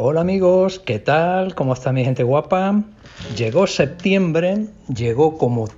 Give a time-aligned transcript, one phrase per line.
[0.00, 1.56] Hola amigos, ¿qué tal?
[1.56, 2.84] ¿Cómo está mi gente guapa?
[3.36, 5.68] Llegó septiembre, llegó como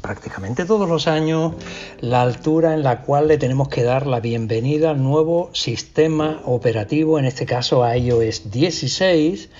[0.00, 1.54] prácticamente todos los años
[1.98, 7.18] la altura en la cual le tenemos que dar la bienvenida al nuevo sistema operativo,
[7.18, 9.50] en este caso a iOS 16,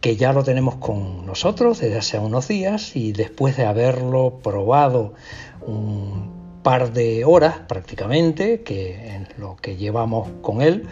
[0.00, 5.12] que ya lo tenemos con nosotros desde hace unos días y después de haberlo probado
[5.60, 10.86] un par de horas prácticamente, que en lo que llevamos con él,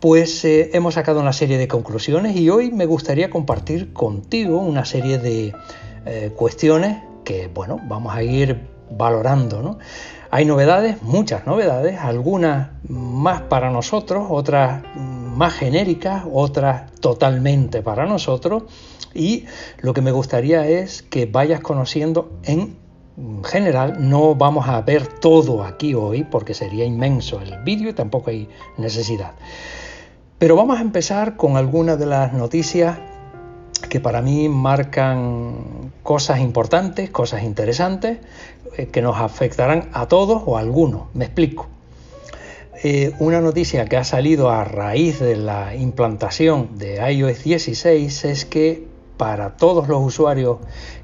[0.00, 4.84] pues eh, hemos sacado una serie de conclusiones y hoy me gustaría compartir contigo una
[4.84, 5.54] serie de
[6.04, 9.78] eh, cuestiones que, bueno, vamos a ir valorando, ¿no?
[10.30, 18.64] Hay novedades, muchas novedades, algunas más para nosotros, otras más genéricas, otras totalmente para nosotros
[19.14, 19.46] y
[19.78, 22.76] lo que me gustaría es que vayas conociendo en
[23.44, 28.30] general no vamos a ver todo aquí hoy porque sería inmenso el vídeo y tampoco
[28.30, 29.32] hay necesidad.
[30.38, 32.98] Pero vamos a empezar con algunas de las noticias
[33.88, 38.18] que para mí marcan cosas importantes, cosas interesantes,
[38.76, 41.04] eh, que nos afectarán a todos o a algunos.
[41.14, 41.68] Me explico.
[42.84, 48.44] Eh, una noticia que ha salido a raíz de la implantación de iOS 16 es
[48.44, 50.58] que para todos los usuarios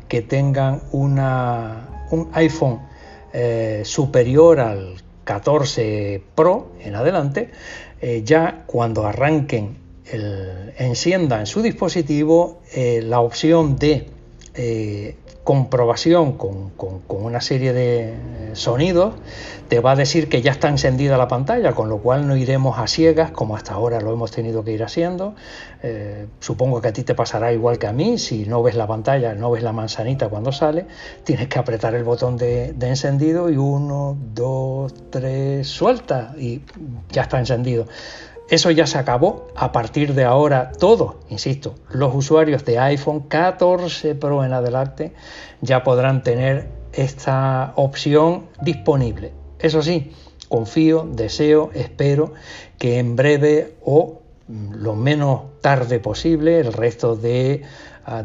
[0.08, 2.80] que tengan una un iPhone
[3.32, 7.50] eh, superior al 14 Pro en adelante,
[8.02, 9.76] eh, ya cuando arranquen,
[10.10, 14.08] el, enciendan su dispositivo, eh, la opción de
[15.44, 16.72] comprobación con,
[17.08, 18.14] una serie de
[18.52, 19.14] sonidos,
[19.68, 22.78] te va a decir que ya está encendida la pantalla, con lo cual no iremos
[22.78, 25.34] a ciegas como hasta ahora lo hemos tenido que ir haciendo.
[25.82, 28.86] Eh, supongo que a ti te pasará igual que a mí, si no ves la
[28.86, 30.86] pantalla, no ves la manzanita cuando sale,
[31.24, 36.62] tienes que apretar el botón de encendido y uno, dos, tres, suelta y
[37.10, 37.86] ya está encendido.
[38.52, 39.48] Eso ya se acabó.
[39.56, 45.14] A partir de ahora, todos, insisto, los usuarios de iPhone 14 Pro en adelante
[45.62, 49.32] ya podrán tener esta opción disponible.
[49.58, 50.12] Eso sí,
[50.50, 52.34] confío, deseo, espero
[52.76, 57.62] que en breve o lo menos tarde posible el resto de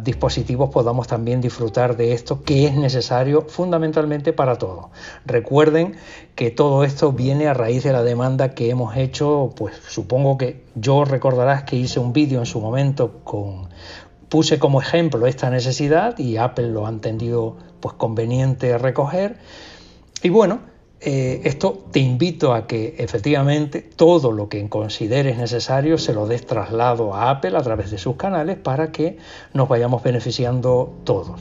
[0.04, 4.88] dispositivos podamos también disfrutar de esto que es necesario fundamentalmente para todos.
[5.26, 5.96] Recuerden
[6.36, 10.64] que todo esto viene a raíz de la demanda que hemos hecho, pues supongo que
[10.76, 13.70] yo recordarás que hice un vídeo en su momento con
[14.30, 19.38] puse como ejemplo esta necesidad y Apple lo ha entendido pues conveniente recoger
[20.24, 20.60] y bueno,
[21.00, 26.46] eh, esto te invito a que efectivamente todo lo que consideres necesario se lo des
[26.46, 29.18] traslado a Apple a través de sus canales para que
[29.54, 31.40] nos vayamos beneficiando todos.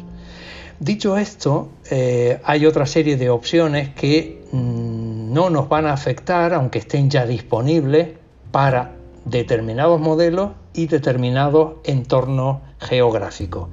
[0.79, 6.53] Dicho esto, eh, hay otra serie de opciones que mm, no nos van a afectar,
[6.53, 8.09] aunque estén ya disponibles
[8.51, 8.93] para
[9.25, 13.71] determinados modelos y determinados entornos geográficos.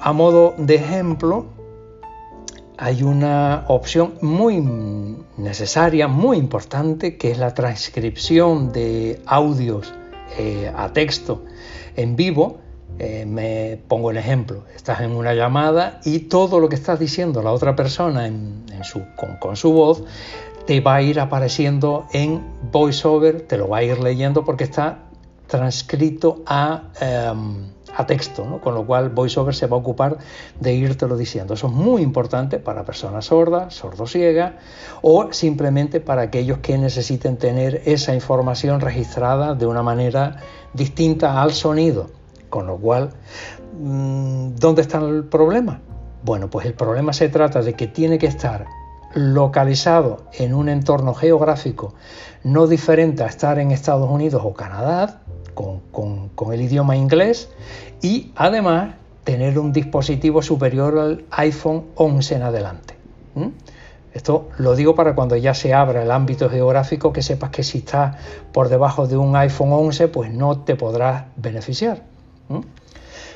[0.00, 1.46] A modo de ejemplo,
[2.78, 4.60] hay una opción muy
[5.36, 9.94] necesaria, muy importante, que es la transcripción de audios
[10.38, 11.44] eh, a texto
[11.96, 12.58] en vivo.
[12.98, 17.42] Eh, me pongo el ejemplo, estás en una llamada y todo lo que estás diciendo
[17.42, 18.30] la otra persona
[19.38, 20.02] con, su voz
[20.66, 25.00] te va a ir apareciendo en voiceover, te lo va a ir leyendo porque está
[25.46, 26.84] transcrito a...
[27.00, 30.18] Em, a texto, con lo cual VoiceOver se va a ocupar
[30.60, 31.54] de írtelo diciendo.
[31.54, 34.52] Eso es muy importante para personas sordas, sordociegas
[35.02, 40.36] o simplemente para aquellos que necesiten tener esa información registrada de una manera
[40.74, 42.10] distinta al sonido.
[42.50, 43.10] Con lo cual,
[43.80, 45.80] mm, ¿dónde está el problema?
[46.22, 48.66] Bueno, pues el problema se trata de que tiene que estar
[49.14, 51.94] localizado en un entorno geográfico
[52.44, 55.22] no diferente a estar en Estados Unidos o Canadá,
[55.56, 57.48] con, el idioma inglés
[58.02, 58.94] y además
[59.24, 62.94] tener un dispositivo superior al iPhone 11 en adelante.
[64.12, 67.78] Esto lo digo para cuando ya se abra el ámbito geográfico, que sepas que si
[67.78, 68.16] estás
[68.52, 72.02] por debajo de un iPhone 11, pues no te podrás beneficiar.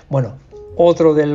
[0.09, 0.35] Bueno,
[0.77, 1.27] otro de,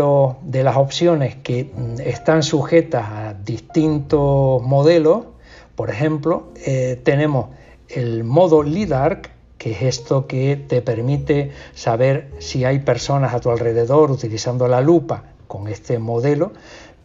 [0.63, 5.25] las opciones que mm, están sujetas a distintos modelos,
[5.75, 7.49] por ejemplo, eh, tenemos
[7.89, 9.21] el modo LIDAR,
[9.71, 15.23] es esto que te permite saber si hay personas a tu alrededor utilizando la lupa
[15.47, 16.51] con este modelo.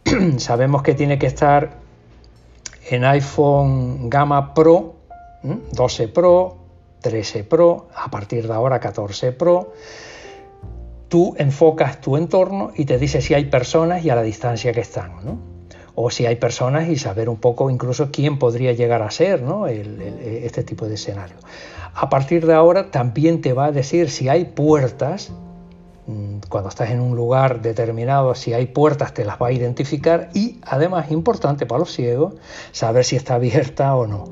[0.37, 1.79] Sabemos que tiene que estar
[2.89, 4.95] en iPhone Gama Pro,
[5.43, 6.57] 12 Pro,
[7.01, 9.73] 13 Pro, a partir de ahora 14 Pro.
[11.07, 14.81] Tú enfocas tu entorno y te dice si hay personas y a la distancia que
[14.81, 15.11] están.
[15.93, 19.67] o si hay personas y saber un poco incluso quién podría llegar a ser ¿no?
[19.67, 21.35] este tipo de escenario.
[21.93, 25.31] A partir de ahora también te va a decir si hay puertas,
[26.07, 30.29] mm, cuando estás en un lugar determinado, si hay puertas te las va a identificar
[30.33, 32.35] y además, importante para los ciegos,
[32.71, 34.25] saber si está abierta o no.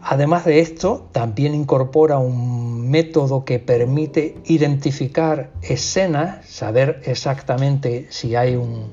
[0.00, 8.56] Además de esto, también incorpora un método que permite identificar escenas, saber exactamente si hay
[8.56, 8.92] un,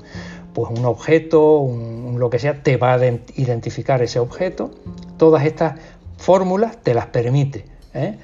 [0.52, 3.06] pues un objeto, un, lo que sea, te va a
[3.36, 4.70] identificar ese objeto.
[5.16, 5.80] Todas estas
[6.18, 7.75] fórmulas te las permite.
[7.96, 8.18] ¿Eh?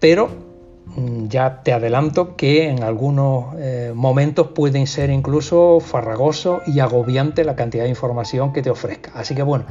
[0.00, 0.28] Pero
[0.96, 7.44] mm, ya te adelanto que en algunos eh, momentos pueden ser incluso farragoso y agobiante
[7.44, 9.12] la cantidad de información que te ofrezca.
[9.14, 9.64] Así que bueno,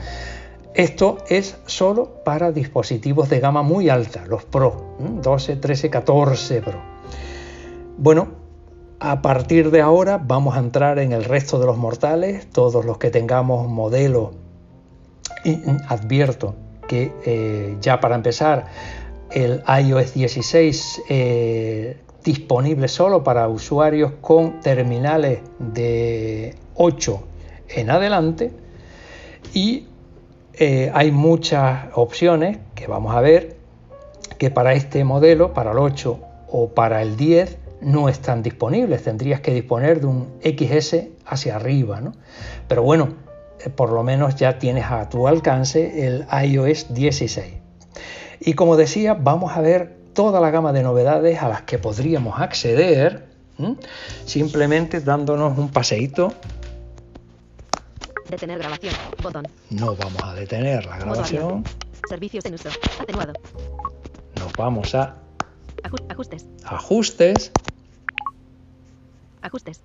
[0.73, 6.79] esto es solo para dispositivos de gama muy alta, los Pro, 12, 13, 14 Pro.
[7.97, 8.27] Bueno,
[8.99, 12.97] a partir de ahora vamos a entrar en el resto de los mortales, todos los
[12.97, 14.33] que tengamos modelo.
[15.43, 16.55] Y advierto
[16.87, 18.65] que eh, ya para empezar
[19.31, 27.23] el iOS 16 eh, disponible solo para usuarios con terminales de 8
[27.69, 28.51] en adelante
[29.53, 29.87] y
[30.53, 33.57] eh, hay muchas opciones que vamos a ver
[34.37, 36.19] que para este modelo, para el 8
[36.49, 39.03] o para el 10, no están disponibles.
[39.03, 42.01] Tendrías que disponer de un XS hacia arriba.
[42.01, 42.13] ¿no?
[42.67, 43.09] Pero bueno,
[43.63, 47.53] eh, por lo menos ya tienes a tu alcance el iOS 16.
[48.39, 52.39] Y como decía, vamos a ver toda la gama de novedades a las que podríamos
[52.39, 53.27] acceder
[54.25, 56.33] simplemente dándonos un paseíto
[58.29, 58.93] Detener grabación.
[59.23, 59.47] Botón.
[59.69, 61.63] No vamos a detener la grabación.
[62.09, 62.69] Servicios en uso.
[63.01, 63.33] Atenuado.
[64.37, 65.15] Nos vamos a
[66.09, 66.45] ajustes.
[66.65, 67.51] Ajustes.
[69.41, 69.81] Ajustes.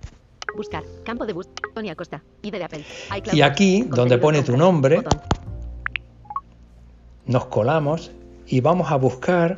[0.57, 0.83] Buscar.
[1.05, 1.47] Campo de bus.
[1.73, 2.21] Tony Acosta.
[2.41, 2.85] ID de Apple.
[3.31, 5.03] y aquí, donde pone tu nombre,
[7.25, 8.11] nos colamos
[8.53, 9.57] y vamos a buscar.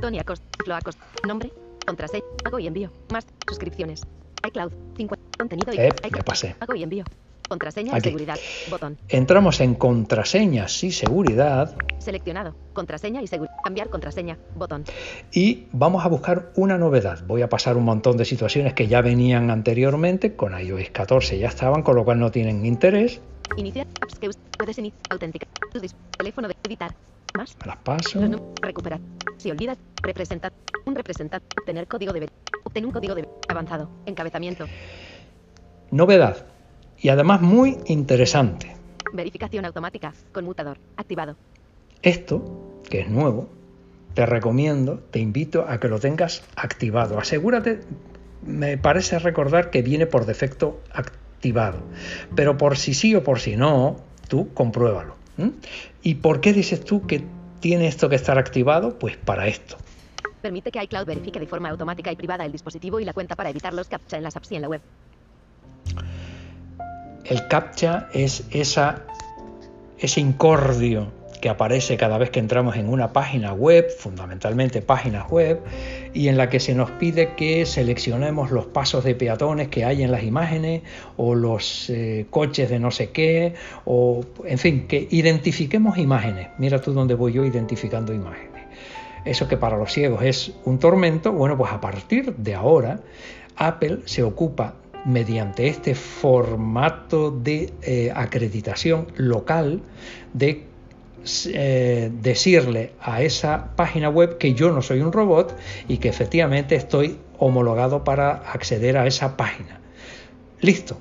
[0.00, 0.44] Tony Acosta.
[0.64, 1.04] Flo Acosta.
[1.24, 1.52] Nombre.
[1.86, 2.24] Contraseña.
[2.44, 2.90] Hago y envío.
[3.12, 3.24] Más.
[3.46, 4.02] Suscripciones.
[4.44, 4.72] iCloud.
[4.96, 5.24] 50.
[5.38, 5.76] Contenido y.
[5.78, 6.56] Eh, me pasé.
[6.58, 7.04] Hago y envío.
[7.48, 8.36] Contraseña y seguridad.
[8.70, 8.98] Botón.
[9.08, 11.76] Entramos en contraseñas y seguridad.
[11.98, 12.56] Seleccionado.
[12.72, 13.54] Contraseña y seguridad.
[13.62, 14.36] Cambiar contraseña.
[14.56, 14.82] Botón.
[15.30, 17.22] Y vamos a buscar una novedad.
[17.28, 20.34] Voy a pasar un montón de situaciones que ya venían anteriormente.
[20.34, 23.20] Con iOS 14 ya estaban, con lo cual no tienen interés.
[23.56, 25.00] Iniciar apps que puedes iniciar.
[25.10, 25.48] Autenticar.
[26.18, 26.96] Teléfono de editar.
[27.36, 27.56] Más.
[27.60, 28.20] Me las paso.
[28.62, 29.00] Recuperar.
[29.38, 29.78] Si olvidas.
[30.02, 30.52] Representar.
[30.86, 31.46] Un representante.
[31.60, 32.28] Obtener código de
[32.64, 33.90] Obtener un código de avanzado.
[34.06, 34.66] Encabezamiento.
[35.90, 36.46] Novedad
[36.98, 38.74] y además muy interesante.
[39.12, 41.36] Verificación automática, conmutador, activado.
[42.02, 43.48] Esto, que es nuevo,
[44.14, 47.18] te recomiendo, te invito a que lo tengas activado.
[47.18, 47.80] Asegúrate,
[48.46, 51.80] me parece recordar que viene por defecto activado,
[52.34, 53.96] pero por si sí o por si no,
[54.28, 55.16] tú compruébalo.
[56.02, 57.24] ¿Y por qué dices tú que
[57.60, 58.98] tiene esto que estar activado?
[58.98, 59.76] Pues para esto.
[60.42, 63.50] Permite que iCloud verifique de forma automática y privada el dispositivo y la cuenta para
[63.50, 64.82] evitar los captcha en las apps y en la web.
[67.24, 69.02] El captcha es esa,
[69.98, 71.10] ese incordio
[71.40, 75.60] que aparece cada vez que entramos en una página web, fundamentalmente páginas web,
[76.12, 80.02] y en la que se nos pide que seleccionemos los pasos de peatones que hay
[80.02, 80.82] en las imágenes
[81.16, 83.54] o los eh, coches de no sé qué,
[83.84, 86.48] o en fin, que identifiquemos imágenes.
[86.58, 88.64] Mira tú dónde voy yo identificando imágenes.
[89.24, 93.00] Eso que para los ciegos es un tormento, bueno, pues a partir de ahora
[93.56, 94.74] Apple se ocupa
[95.04, 99.82] mediante este formato de eh, acreditación local
[100.32, 100.66] de
[101.46, 105.56] eh, decirle a esa página web que yo no soy un robot
[105.88, 109.80] y que efectivamente estoy homologado para acceder a esa página.
[110.60, 110.96] Listo,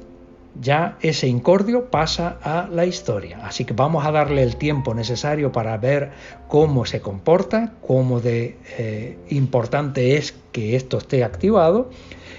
[0.60, 3.40] ya ese incordio pasa a la historia.
[3.46, 6.12] Así que vamos a darle el tiempo necesario para ver
[6.48, 11.90] cómo se comporta, cómo de eh, importante es que esto esté activado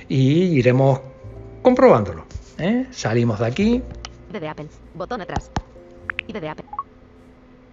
[0.08, 1.00] y iremos
[1.62, 2.24] comprobándolo.
[2.58, 2.86] ¿eh?
[2.90, 3.82] Salimos de aquí.
[4.94, 5.50] Botón atrás.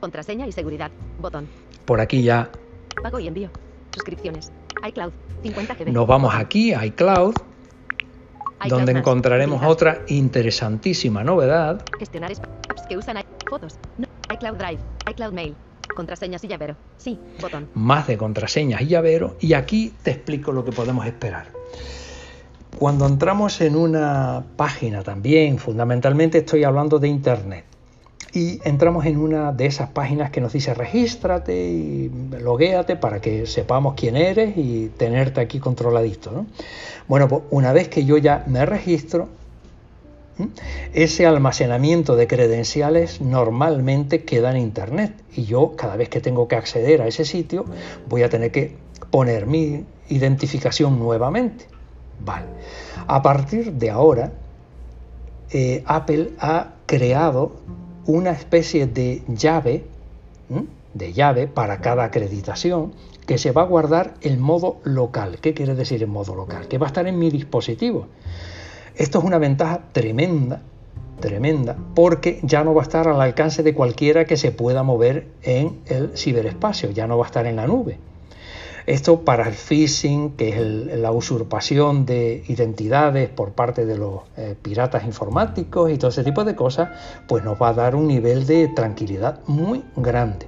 [0.01, 0.91] Contraseña y seguridad.
[1.21, 1.47] Botón.
[1.85, 2.49] Por aquí ya.
[3.01, 3.49] Pago y envío.
[3.93, 4.51] Suscripciones.
[4.85, 5.13] iCloud.
[5.43, 5.91] 50 GB.
[5.93, 7.35] Nos vamos aquí a iCloud.
[8.67, 11.83] donde encontraremos otra interesantísima novedad.
[11.99, 13.17] Gestionar apps que usan
[13.47, 13.77] fotos.
[14.33, 14.79] iCloud Drive.
[15.11, 15.55] iCloud Mail.
[15.95, 16.75] Contraseñas y llavero.
[16.97, 17.69] Sí, botón.
[17.75, 19.37] Más de contraseñas y llavero.
[19.39, 21.47] Y aquí te explico lo que podemos esperar.
[22.79, 27.65] Cuando entramos en una página también, fundamentalmente estoy hablando de Internet,
[28.33, 33.45] y entramos en una de esas páginas que nos dice regístrate y loguéate para que
[33.45, 36.45] sepamos quién eres y tenerte aquí controladito.
[37.07, 39.27] Bueno, pues una vez que yo ya me registro,
[40.93, 46.55] Ese almacenamiento de credenciales normalmente queda en Internet y yo cada vez que tengo que
[46.55, 47.65] acceder a ese sitio
[48.07, 48.75] voy a tener que
[49.11, 51.65] poner mi identificación nuevamente.
[52.23, 52.45] Vale.
[53.07, 54.31] A partir de ahora,
[55.51, 57.51] eh, Apple ha creado
[58.05, 59.83] una especie de llave,
[60.93, 62.93] de llave para cada acreditación
[63.25, 65.39] que se va a guardar en modo local.
[65.41, 66.67] ¿Qué quiere decir en modo local?
[66.67, 68.07] Que va a estar en mi dispositivo.
[68.95, 70.61] Esto es una ventaja tremenda,
[71.19, 75.27] tremenda, porque ya no va a estar al alcance de cualquiera que se pueda mover
[75.43, 77.99] en el ciberespacio, ya no va a estar en la nube.
[78.85, 84.55] Esto para el phishing, que es la usurpación de identidades por parte de los eh,
[84.61, 86.89] piratas informáticos y todo ese tipo de cosas,
[87.27, 90.47] pues nos va a dar un nivel de tranquilidad muy grande.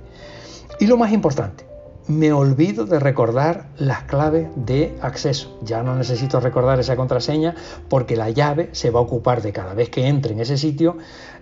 [0.79, 1.65] Y lo más importante,
[2.07, 5.57] me olvido de recordar las claves de acceso.
[5.61, 7.55] Ya no necesito recordar esa contraseña
[7.87, 10.97] porque la llave se va a ocupar de cada vez que entre en ese sitio.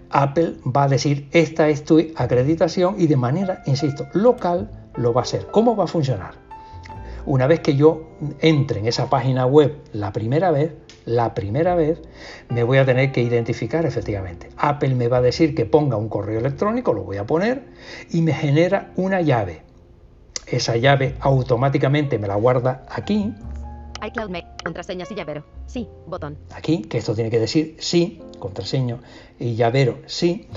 [0.10, 5.21] Apple va a decir esta es tu acreditación y de manera, insisto, local lo va
[5.21, 5.48] a hacer.
[5.51, 6.50] ¿Cómo va a funcionar?
[7.25, 8.09] Una vez que yo
[8.39, 10.73] entre en esa página web la primera vez,
[11.05, 12.01] la primera vez
[12.49, 14.49] me voy a tener que identificar efectivamente.
[14.57, 17.63] Apple me va a decir que ponga un correo electrónico, lo voy a poner
[18.11, 19.71] y me genera una llave
[20.51, 23.33] esa llave automáticamente me la guarda aquí.
[24.05, 25.45] iCloud Mail, contraseñas y llavero.
[25.65, 26.37] Sí, botón.
[26.53, 28.97] Aquí, que esto tiene que decir sí, contraseña
[29.39, 30.47] y llavero sí.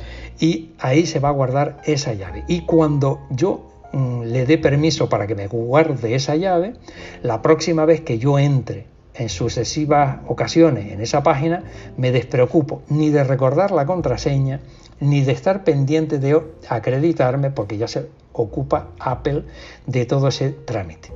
[0.40, 2.44] Y ahí se va a guardar esa llave.
[2.49, 6.75] Y cuando yo le dé permiso para que me guarde esa llave,
[7.23, 11.63] la próxima vez que yo entre en sucesivas ocasiones en esa página,
[11.97, 14.61] me despreocupo ni de recordar la contraseña,
[15.01, 19.45] ni de estar pendiente de acreditarme, porque ya se ocupa Apple
[19.87, 21.13] de todo ese trámite,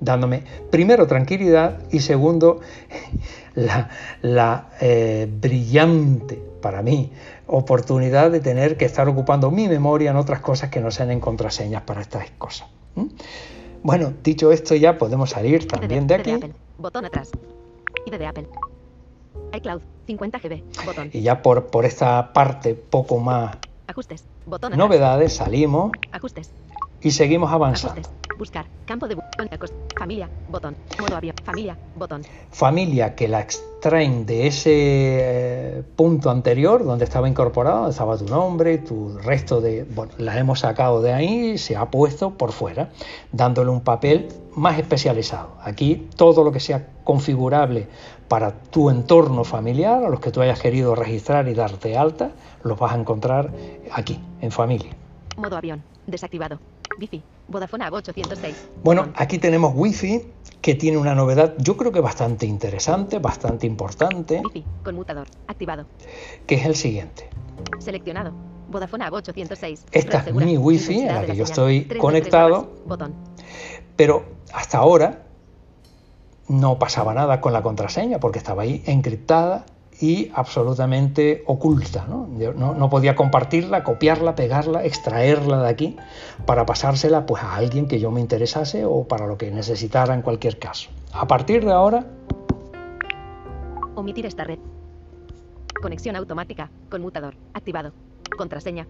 [0.00, 2.60] dándome primero tranquilidad y segundo
[3.54, 7.10] la, eh, brillante para mí
[7.52, 11.20] oportunidad de tener que estar ocupando mi memoria en otras cosas que no sean en
[11.20, 12.68] contraseñas para estas cosas.
[13.82, 16.38] Bueno, dicho esto ya podemos salir también de, aquí.
[16.78, 17.30] Botón atrás.
[18.10, 18.48] de Apple.
[19.52, 20.62] iCloud 50 GB.
[20.86, 21.10] Botón.
[21.12, 23.56] Y ya por, por esta parte poco más
[23.86, 24.24] Ajustes.
[24.46, 25.92] Botón Novedades, salimos.
[26.10, 26.50] Ajustes.
[27.02, 28.00] Y seguimos avanzando.
[28.00, 28.21] Ajustes.
[28.38, 28.66] Buscar.
[28.86, 29.16] Campo de
[29.98, 30.28] Familia.
[30.48, 30.76] Botón.
[31.00, 31.34] Modo avión.
[31.44, 31.76] Familia.
[31.96, 32.22] Botón.
[32.50, 38.78] Familia que la extraen de ese eh, punto anterior donde estaba incorporado, estaba tu nombre,
[38.78, 39.84] tu resto de.
[39.84, 42.90] Bueno, la hemos sacado de ahí y se ha puesto por fuera,
[43.32, 45.56] dándole un papel más especializado.
[45.62, 47.88] Aquí todo lo que sea configurable
[48.28, 52.32] para tu entorno familiar, a los que tú hayas querido registrar y darte alta,
[52.64, 53.52] los vas a encontrar
[53.92, 54.92] aquí, en familia.
[55.36, 56.58] Modo avión, desactivado.
[56.98, 58.68] Wi-Fi, Vodafone 806.
[58.82, 60.22] Bueno, aquí tenemos Wi-Fi
[60.60, 64.40] que tiene una novedad, yo creo que bastante interesante, bastante importante.
[64.44, 65.86] Wi-Fi, conmutador, activado.
[66.46, 67.28] Que es el siguiente.
[67.78, 68.32] Seleccionado.
[68.70, 69.86] Vodafone 806.
[69.92, 72.70] Esta es mi Wi-Fi en la que yo estoy conectado.
[72.86, 73.12] Botón.
[73.96, 75.22] Pero hasta ahora
[76.48, 79.66] no pasaba nada con la contraseña porque estaba ahí encriptada
[80.02, 82.06] y absolutamente oculta.
[82.08, 82.26] ¿no?
[82.74, 85.96] no, podía compartirla, copiarla, pegarla, extraerla de aquí
[86.44, 90.22] para pasársela pues, a alguien que yo me interesase o para lo que necesitara en
[90.22, 90.90] cualquier caso.
[91.12, 92.04] A partir de ahora...
[93.94, 94.58] Omitir esta red.
[95.80, 96.68] Conexión automática.
[96.90, 97.36] Conmutador.
[97.54, 97.92] Activado.
[98.36, 98.88] Contraseña.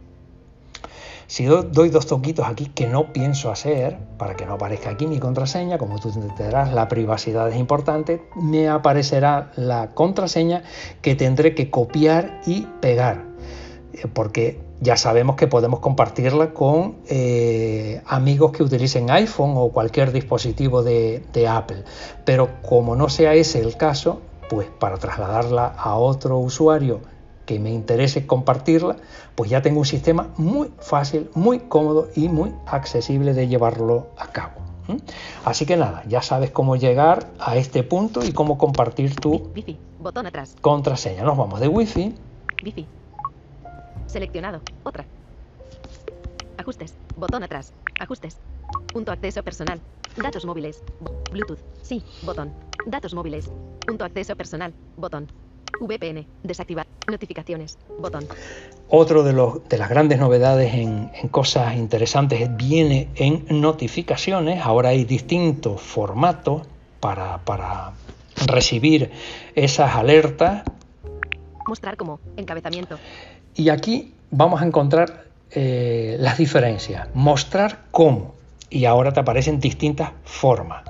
[1.33, 5.19] Si doy dos toquitos aquí que no pienso hacer, para que no aparezca aquí mi
[5.19, 10.63] contraseña, como tú entenderás, la privacidad es importante, me aparecerá la contraseña
[11.01, 13.25] que tendré que copiar y pegar,
[13.95, 20.13] eh, porque ya sabemos que podemos compartirla con eh, amigos que utilicen iPhone o cualquier
[20.13, 21.85] dispositivo de, de Apple,
[22.27, 24.21] pero como no sea ese el caso,
[24.51, 27.01] pues para trasladarla a otro usuario
[27.47, 28.97] que me interese compartirla,
[29.35, 34.29] pues ya tengo un sistema muy fácil, muy cómodo y muy accesible de llevarlo a
[34.29, 34.63] cabo.
[35.45, 39.51] Así que nada, ya sabes cómo llegar a este punto y cómo compartir tu
[40.01, 40.57] botón atrás.
[40.61, 41.23] contraseña.
[41.23, 42.15] Nos vamos de Wi-Fi.
[42.65, 42.87] Wi-Fi.
[44.07, 44.61] Seleccionado.
[44.83, 45.05] Otra.
[46.59, 46.95] Ajustes.
[47.17, 47.73] Botón atrás.
[47.99, 48.39] Ajustes.
[48.93, 49.81] Punto acceso personal.
[50.17, 50.83] Datos móviles.
[51.31, 51.61] Bluetooth.
[51.83, 52.03] Sí.
[52.23, 52.53] Botón.
[52.87, 53.51] Datos móviles.
[53.87, 54.75] Punto acceso personal.
[54.97, 55.29] Botón.
[55.87, 56.27] VPN.
[56.43, 56.87] Desactivar.
[57.11, 57.79] Notificaciones.
[57.99, 58.27] Botón.
[58.89, 64.61] Otro de, los, de las grandes novedades en, cosas interesantes viene en notificaciones.
[64.63, 66.63] Ahora hay distintos formatos
[67.01, 67.93] para, para
[68.47, 69.11] recibir
[69.55, 70.63] esas alertas.
[71.67, 72.99] Mostrar como encabezamiento.
[73.55, 77.09] Y aquí vamos a encontrar eh, las diferencias.
[77.15, 78.35] Mostrar cómo.
[78.71, 80.85] Y ahora te aparecen distintas formas.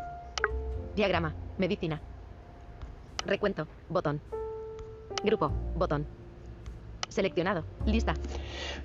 [0.95, 1.35] Diagrama.
[1.59, 2.01] Medicina.
[3.27, 3.67] Recuento.
[3.89, 4.21] Botón.
[5.25, 5.51] Grupo.
[5.77, 6.07] Botón.
[7.09, 7.65] Seleccionado.
[7.85, 8.15] Lista.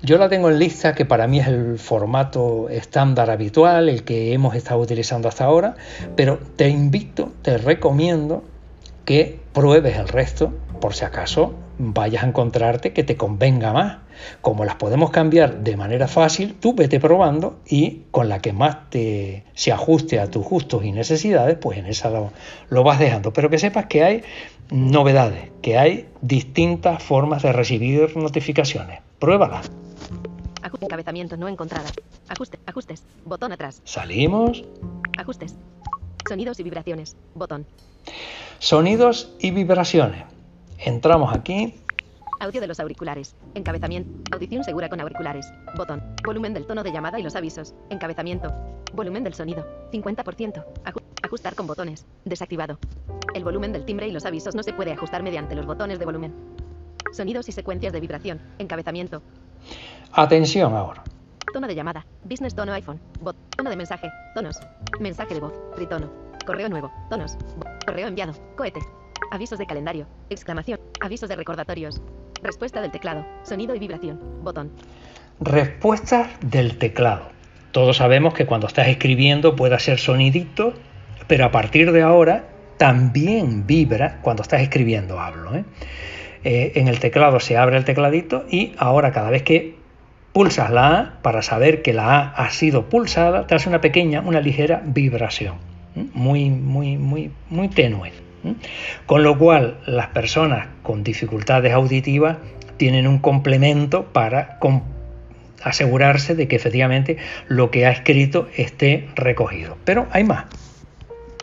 [0.02, 4.34] Yo la tengo en lista, que para mí es el formato estándar habitual, el que
[4.34, 5.76] hemos estado utilizando hasta ahora,
[6.16, 8.44] pero te invito, te recomiendo
[9.06, 13.98] que pruebes el resto por si acaso vayas a encontrarte que te convenga más.
[14.42, 18.90] Como las podemos cambiar de manera fácil, tú vete probando y con la que más
[18.90, 22.32] te se ajuste a tus gustos y necesidades, pues en esa lo,
[22.70, 23.32] lo vas dejando.
[23.32, 24.24] Pero que sepas que hay
[24.72, 29.02] novedades, que hay distintas formas de recibir notificaciones.
[29.20, 29.70] Pruébalas.
[30.64, 30.86] Ajuste.
[30.86, 31.90] Encabezamiento no encontrada.
[32.30, 32.60] Ajuste.
[32.66, 33.04] Ajustes.
[33.26, 33.82] Botón atrás.
[33.86, 34.64] Salimos.
[35.18, 35.56] Ajustes.
[36.28, 37.16] Sonidos y vibraciones.
[37.36, 37.66] Botón.
[38.60, 40.26] Sonidos y vibraciones.
[40.80, 41.82] Entramos aquí.
[42.40, 43.36] Audio de los auriculares.
[43.56, 44.12] Encabezamiento.
[44.32, 45.52] Audición segura con auriculares.
[45.76, 46.04] Botón.
[46.24, 47.74] Volumen del tono de llamada y los avisos.
[47.90, 48.54] Encabezamiento.
[48.94, 49.66] Volumen del sonido.
[49.92, 50.64] 50%.
[50.86, 52.06] Aju- ajustar con botones.
[52.26, 52.78] Desactivado.
[53.34, 56.06] El volumen del timbre y los avisos no se puede ajustar mediante los botones de
[56.06, 56.34] volumen.
[57.12, 58.40] Sonidos y secuencias de vibración.
[58.60, 59.24] Encabezamiento.
[60.14, 61.04] Atención ahora.
[61.54, 62.06] Tono de llamada.
[62.24, 63.00] Business tono iPhone.
[63.22, 63.36] Bot.
[63.56, 64.12] Tono de mensaje.
[64.36, 64.60] Tonos.
[65.00, 65.54] Mensaje de voz.
[65.76, 66.08] Tritono.
[66.46, 66.92] Correo nuevo.
[67.10, 67.36] Tonos.
[67.86, 68.34] Correo enviado.
[68.56, 68.80] Cohete.
[69.32, 70.08] Avisos de calendario.
[70.30, 70.80] Exclamación.
[71.02, 72.02] Avisos de recordatorios.
[72.42, 73.26] Respuesta del teclado.
[73.44, 74.20] Sonido y vibración.
[74.44, 74.72] Botón.
[75.40, 77.30] Respuestas del teclado.
[77.72, 80.74] Todos sabemos que cuando estás escribiendo puede hacer sonidito,
[81.28, 85.56] pero a partir de ahora también vibra cuando estás escribiendo, hablo.
[85.56, 85.66] ¿eh?
[86.44, 89.76] Eh, en el teclado se abre el tecladito y ahora cada vez que
[90.32, 94.22] pulsas la A, para saber que la A ha sido pulsada, te hace una pequeña,
[94.22, 95.56] una ligera vibración,
[95.96, 96.06] ¿eh?
[96.14, 98.27] muy, muy, muy, muy tenue.
[98.44, 98.54] ¿Eh?
[99.06, 102.38] Con lo cual, las personas con dificultades auditivas
[102.78, 104.60] tienen un complemento para
[105.64, 107.18] asegurarse de que efectivamente
[107.48, 109.78] lo que ha escrito esté recogido.
[109.84, 110.46] Pero hay más.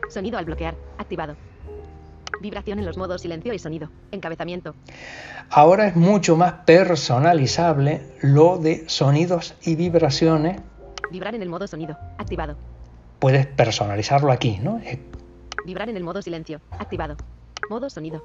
[0.08, 0.74] Sonido al bloquear.
[0.98, 1.36] Activado.
[2.40, 3.90] Vibración en los modos silencio y sonido.
[4.12, 4.74] Encabezamiento.
[5.50, 10.60] Ahora es mucho más personalizable lo de sonidos y vibraciones.
[11.10, 11.96] Vibrar en el modo sonido.
[12.18, 12.56] Activado.
[13.18, 14.80] Puedes personalizarlo aquí, ¿no?
[15.64, 16.60] Vibrar en el modo silencio.
[16.72, 17.16] Activado.
[17.70, 18.22] Modo sonido.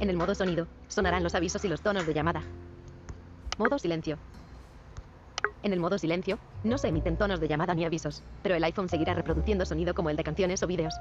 [0.00, 2.42] En el modo sonido, sonarán los avisos y los tonos de llamada.
[3.58, 4.18] Modo silencio.
[5.62, 8.88] En el modo silencio, no se emiten tonos de llamada ni avisos, pero el iPhone
[8.88, 10.94] seguirá reproduciendo sonido como el de canciones o vídeos.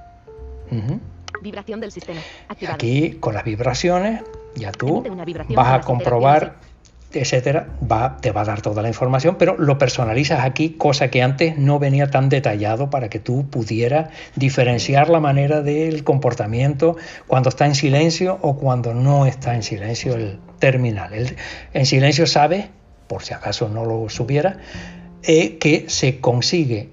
[1.41, 2.21] Vibración del sistema.
[2.47, 2.75] Activado.
[2.75, 4.23] Aquí con las vibraciones
[4.55, 5.03] ya tú
[5.55, 6.57] vas a comprobar,
[7.13, 11.21] etcétera, va, te va a dar toda la información, pero lo personalizas aquí, cosa que
[11.21, 16.97] antes no venía tan detallado para que tú pudieras diferenciar la manera del comportamiento
[17.27, 21.35] cuando está en silencio o cuando no está en silencio el terminal.
[21.73, 22.65] En silencio sabes,
[23.07, 24.57] por si acaso no lo supiera,
[25.23, 26.89] eh, que se consigue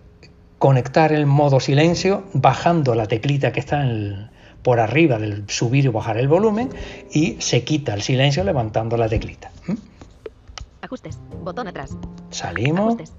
[0.58, 4.30] conectar el modo silencio bajando la teclita que está en
[4.62, 6.70] por arriba del subir y bajar el volumen
[7.12, 9.50] y se quita el silencio levantando la teclita.
[10.88, 11.18] Ajustes.
[11.44, 11.90] Botón atrás.
[12.30, 12.94] Salimos.
[12.94, 13.12] Ajustes.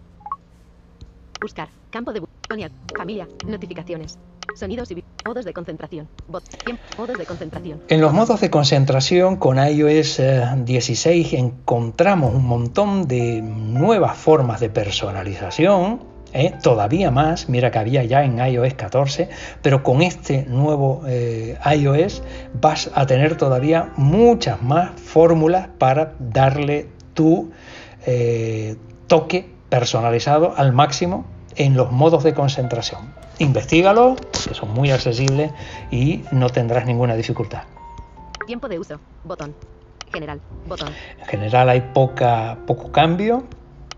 [1.40, 1.70] Buscar.
[1.92, 2.36] Campo de botón.
[2.98, 3.28] Familia.
[3.46, 4.18] Notificaciones.
[4.56, 6.08] Sonidos y modos de concentración.
[6.28, 6.44] Bot.
[6.98, 7.84] Modos de concentración.
[7.88, 14.60] En los modos de concentración con iOS eh, 16 encontramos un montón de nuevas formas
[14.60, 16.00] de personalización,
[16.34, 16.56] ¿eh?
[16.64, 19.30] todavía más, mira que había ya en iOS 14,
[19.62, 22.24] pero con este nuevo eh, iOS
[22.60, 27.52] vas a tener todavía muchas más fórmulas para darle tu
[28.06, 28.78] eh,
[29.08, 31.26] toque personalizado al máximo
[31.58, 33.14] en los modos de concentración.
[33.40, 35.52] Investígalo, que son muy accesibles
[35.92, 37.64] y no tendrás ninguna dificultad.
[38.48, 39.02] Tiempo de uso.
[39.26, 39.54] Botón.
[40.14, 40.40] General.
[40.66, 40.94] Botón.
[41.20, 43.44] En general hay poca, poco cambio.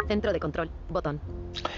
[0.07, 0.71] Centro de control.
[0.89, 1.19] Botón.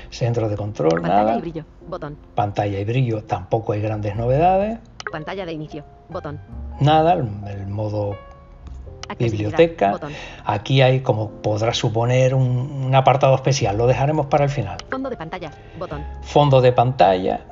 [0.09, 1.37] Centro de control, Pantalla nada.
[1.37, 1.65] y brillo.
[1.89, 2.17] Botón.
[2.35, 4.79] Pantalla y brillo, tampoco hay grandes novedades.
[5.11, 5.83] Pantalla de inicio.
[6.07, 6.39] Botón.
[6.79, 8.15] Nada, el, el modo.
[9.17, 9.99] Biblioteca.
[10.45, 13.77] Aquí hay, como podrás suponer, un, un apartado especial.
[13.77, 14.77] Lo dejaremos para el final.
[14.89, 15.51] Fondo de pantalla.
[15.77, 16.03] Botón.
[16.21, 17.45] Fondo de pantalla.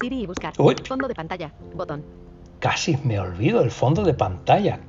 [0.00, 0.52] Siri y buscar.
[0.58, 0.76] Uy.
[0.86, 1.52] Fondo de pantalla.
[1.74, 2.04] Botón.
[2.58, 4.80] Casi me olvido el fondo de pantalla.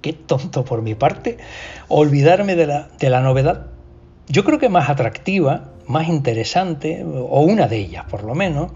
[0.00, 1.38] Qué tonto por mi parte
[1.88, 3.66] olvidarme de la, de la novedad.
[4.28, 8.72] Yo creo que más atractiva, más interesante, o una de ellas por lo menos,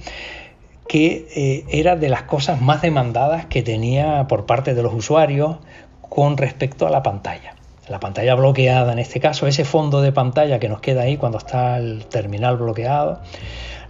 [0.87, 5.57] que eh, era de las cosas más demandadas que tenía por parte de los usuarios
[6.15, 7.57] con respecto a la pantalla.
[7.89, 11.39] La pantalla bloqueada en este caso, ese fondo de pantalla que nos queda ahí cuando
[11.39, 13.21] está el terminal bloqueado,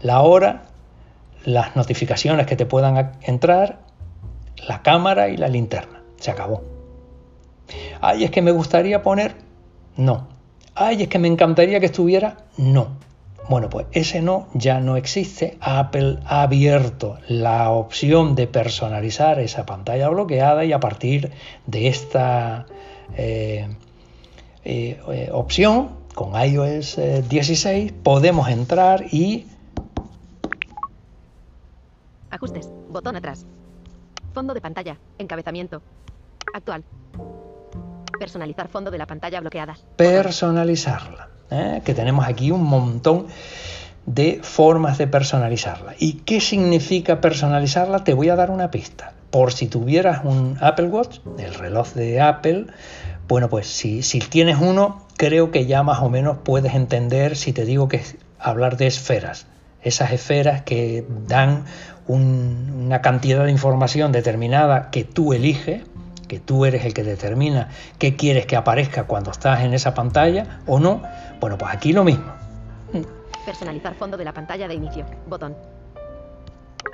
[0.03, 0.65] la hora,
[1.45, 3.81] las notificaciones que te puedan entrar,
[4.67, 6.03] la cámara y la linterna.
[6.19, 6.65] Se acabó.
[8.01, 9.37] Ay, es que me gustaría poner.
[9.97, 10.29] No.
[10.75, 12.39] Ay, es que me encantaría que estuviera.
[12.57, 12.89] No.
[13.49, 15.59] Bueno, pues ese no ya no existe.
[15.61, 21.31] Apple ha abierto la opción de personalizar esa pantalla bloqueada y a partir
[21.67, 22.67] de esta
[23.17, 23.69] eh,
[24.65, 29.47] eh, opción, con iOS 16, podemos entrar y...
[32.31, 33.47] Ajustes, botón atrás.
[34.33, 35.83] Fondo de pantalla, encabezamiento.
[36.55, 36.83] Actual.
[38.19, 39.77] Personalizar fondo de la pantalla bloqueada.
[39.97, 41.34] Personalizarla.
[41.85, 43.27] Que tenemos aquí un montón
[44.07, 45.95] de formas de personalizarla.
[45.99, 48.05] ¿Y qué significa personalizarla?
[48.05, 49.13] Te voy a dar una pista.
[49.31, 52.67] Por si tuvieras un Apple Watch, el reloj de Apple,
[53.27, 57.53] bueno, pues si, si tienes uno, creo que ya más o menos puedes entender si
[57.53, 59.47] te digo que es hablar de esferas.
[59.83, 61.65] Esas esferas que dan
[62.07, 65.83] una cantidad de información determinada que tú eliges,
[66.29, 70.61] que tú eres el que determina qué quieres que aparezca cuando estás en esa pantalla
[70.67, 71.03] o no.
[71.45, 72.25] Bueno, pues aquí lo mismo.
[73.45, 75.05] Personalizar fondo de la pantalla de inicio.
[75.27, 75.55] Botón.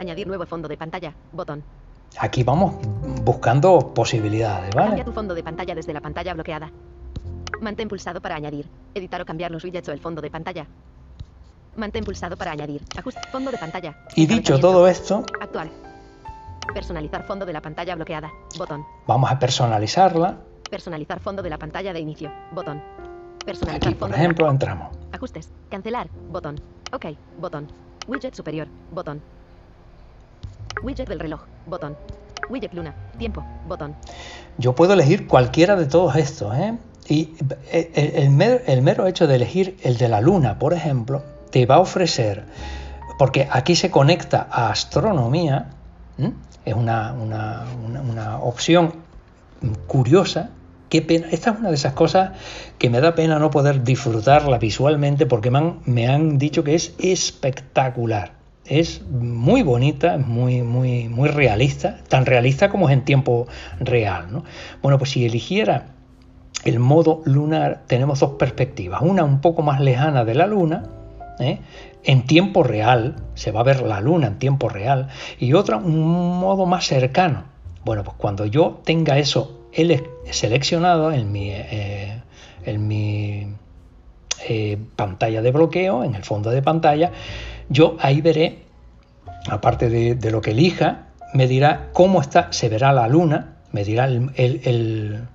[0.01, 1.15] Añadir nuevo fondo de pantalla.
[1.31, 1.63] Botón.
[2.19, 2.75] Aquí vamos
[3.23, 4.89] buscando posibilidades, ¿vale?
[4.89, 6.69] Cambia tu fondo de pantalla desde la pantalla bloqueada.
[7.61, 8.67] Mantén pulsado para añadir.
[8.93, 10.67] Editar o cambiar los widgets o el fondo de pantalla.
[11.77, 12.83] Mantén pulsado para añadir.
[12.99, 13.99] Ajuste fondo de pantalla.
[14.17, 15.71] Y dicho todo esto, actual.
[16.75, 18.33] Personalizar fondo de la pantalla bloqueada.
[18.59, 18.85] Botón.
[19.07, 20.39] Vamos a personalizarla.
[20.69, 22.33] Personalizar fondo de la pantalla de inicio.
[22.51, 22.83] Botón.
[23.73, 24.89] Aquí, por ejemplo, entramos.
[25.13, 25.49] Ajustes.
[25.71, 26.09] Cancelar.
[26.31, 26.61] Botón.
[26.93, 27.07] OK.
[27.41, 27.69] Botón.
[28.07, 28.69] Widget superior.
[28.93, 29.21] Botón.
[30.83, 31.41] Widget del reloj.
[31.67, 31.97] Botón.
[32.49, 32.95] Widget luna.
[33.19, 33.45] Tiempo.
[33.67, 33.95] Botón.
[34.59, 36.55] Yo puedo elegir cualquiera de todos estos.
[36.55, 36.77] ¿eh?
[37.09, 37.35] Y
[37.73, 38.31] eh, el,
[38.83, 42.45] mero, hecho de elegir el de la luna, por ejemplo, te va a ofrecer,
[43.19, 45.71] porque aquí se conecta a astronomía,
[46.65, 47.65] es una, una,
[48.09, 48.93] una opción
[49.89, 50.51] curiosa
[50.91, 51.29] Qué pena.
[51.31, 52.33] Esta es una de esas cosas
[52.79, 58.33] que me da pena no poder disfrutarla visualmente porque me han, dicho que es espectacular.
[58.65, 63.47] Es muy bonita, muy, muy, muy realista, tan realista como es en tiempo
[63.79, 64.43] real.
[64.83, 65.95] Bueno, pues si eligiera
[66.65, 69.01] el modo lunar, tenemos dos perspectivas.
[69.01, 70.83] Una un poco más lejana de la luna,
[71.39, 71.61] ¿eh?
[72.03, 75.07] en tiempo real, se va a ver la luna en tiempo real,
[75.39, 77.45] y otra un modo más cercano.
[77.85, 82.23] Bueno, pues cuando yo tenga eso él seleccionado en mi, eh,
[82.65, 83.47] en mi
[84.49, 87.13] eh, pantalla de bloqueo, en el fondo de pantalla,
[87.69, 88.59] yo ahí veré,
[89.49, 94.07] aparte de, lo que elija, me dirá cómo está, se verá la luna, me dirá
[94.07, 95.29] el,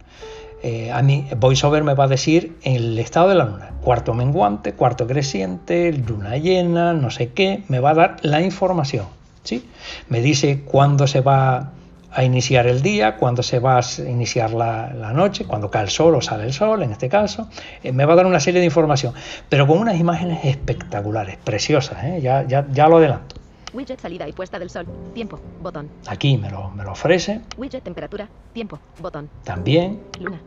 [0.64, 4.74] eh, a mí VoiceOver me va a decir el estado de la luna, cuarto menguante,
[4.74, 9.06] cuarto creciente, luna llena, no sé qué, me va a dar la información,
[9.44, 9.70] ¿sí?
[10.10, 11.72] Me dice cuándo se va
[12.16, 16.16] a iniciar el día, cuando se va a iniciar la, noche, cuando cae el sol
[16.16, 17.50] o sale el sol, en este caso.
[17.84, 19.14] Eh, me va a dar una serie de información,
[19.50, 22.22] pero con unas imágenes espectaculares, preciosas, ¿eh?
[22.22, 23.36] ya, ya, ya lo adelanto.
[23.74, 24.86] Widget salida y puesta del sol.
[25.14, 25.38] Tiempo.
[25.62, 25.90] Botón.
[26.08, 27.42] Aquí me lo, me lo ofrece.
[27.58, 28.30] Widget temperatura.
[28.54, 28.80] Tiempo.
[29.02, 29.30] Botón.
[29.44, 30.00] También.
[30.22, 30.40] Luna.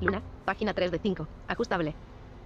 [0.00, 0.22] Luna.
[0.44, 1.26] Página 3 de 5.
[1.48, 1.94] Ajustable.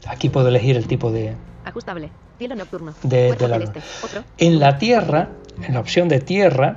[0.06, 1.34] Aquí puedo elegir el tipo de...
[1.66, 2.10] Ajustable.
[2.38, 2.94] Cielo nocturno.
[3.02, 3.72] De, la luna.
[4.38, 5.28] En la Tierra,
[5.62, 6.76] en la opción de Tierra,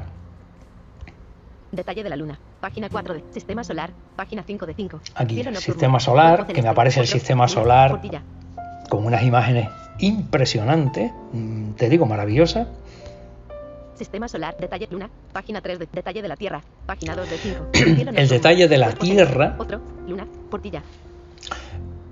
[1.71, 2.39] Detalle de la luna.
[2.59, 3.91] Página 4 de Sistema Solar.
[4.15, 5.01] Página 5 de 5.
[5.15, 8.01] Aquí, Sistema Solar, que me aparece el Sistema Solar
[8.89, 12.67] con unas imágenes impresionantes, mm, te digo, maravillosas.
[13.95, 17.67] Sistema solar, detalle luna, página 3 de detalle de la Tierra, página 2 de 5.
[18.15, 19.55] el detalle de la Tierra.
[19.59, 20.81] Otro, luna, portilla.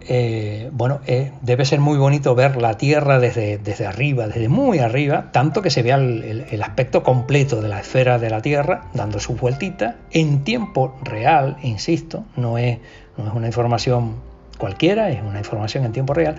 [0.10, 4.80] Eh, bueno, eh, debe ser muy bonito ver la Tierra desde, desde arriba, desde muy
[4.80, 9.20] arriba, tanto que se vea el, aspecto completo de la esfera de la Tierra dando
[9.20, 12.80] su vueltita en tiempo real, insisto, no es,
[13.18, 14.16] no es una información
[14.58, 16.38] cualquiera, es una información en tiempo real.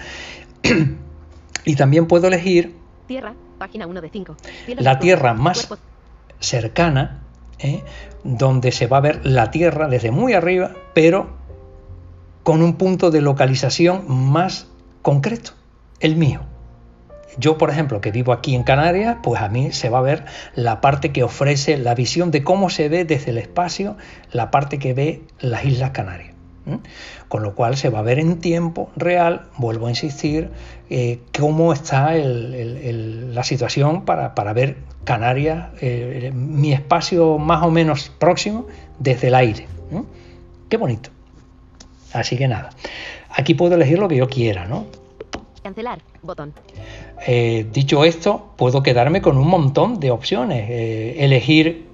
[1.65, 2.75] y también puedo elegir
[3.07, 4.37] Tierra, página 1 de 5.
[4.79, 5.69] La Tierra más
[6.41, 7.21] cercana,
[7.59, 7.83] ¿eh?
[8.25, 11.37] donde se va a ver la Tierra desde muy arriba, pero
[12.49, 14.69] con un punto de localización más
[15.03, 15.51] concreto,
[16.01, 16.41] el mío.
[17.37, 20.25] Yo, por ejemplo, que vivo aquí en Canarias, pues a mí se va a ver
[20.55, 23.99] la parte que ofrece la visión de cómo se ve desde el espacio,
[24.33, 26.33] la parte que ve las Islas Canarias.
[27.29, 30.49] Con lo cual se va a ver en tiempo real, vuelvo a insistir,
[30.89, 38.69] eh, cómo está la situación para, ver Canarias, eh, mi espacio más o menos próximo
[38.99, 39.67] desde el aire.
[40.71, 41.11] Qué bonito.
[42.13, 42.71] Así que nada,
[43.31, 44.87] aquí puedo elegir lo que yo quiera, ¿no?
[45.63, 46.55] Cancelar, botón.
[47.27, 50.67] Eh, dicho esto, puedo quedarme con un montón de opciones.
[50.71, 51.87] Eh, elegir,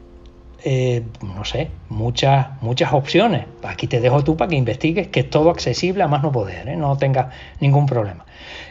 [0.63, 3.47] eh, no sé, muchas, muchas opciones.
[3.63, 6.77] Aquí te dejo tú para que investigues, que es todo accesible a más no poder,
[6.77, 8.25] no tengas ningún problema.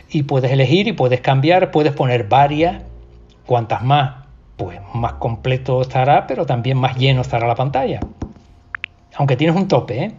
[0.10, 2.84] Y puedes elegir y puedes cambiar, puedes poner varias,
[3.46, 4.26] cuantas más,
[4.56, 8.00] pues más completo estará, pero también más lleno estará la pantalla.
[9.16, 10.12] Aunque tienes un tope, ¿eh?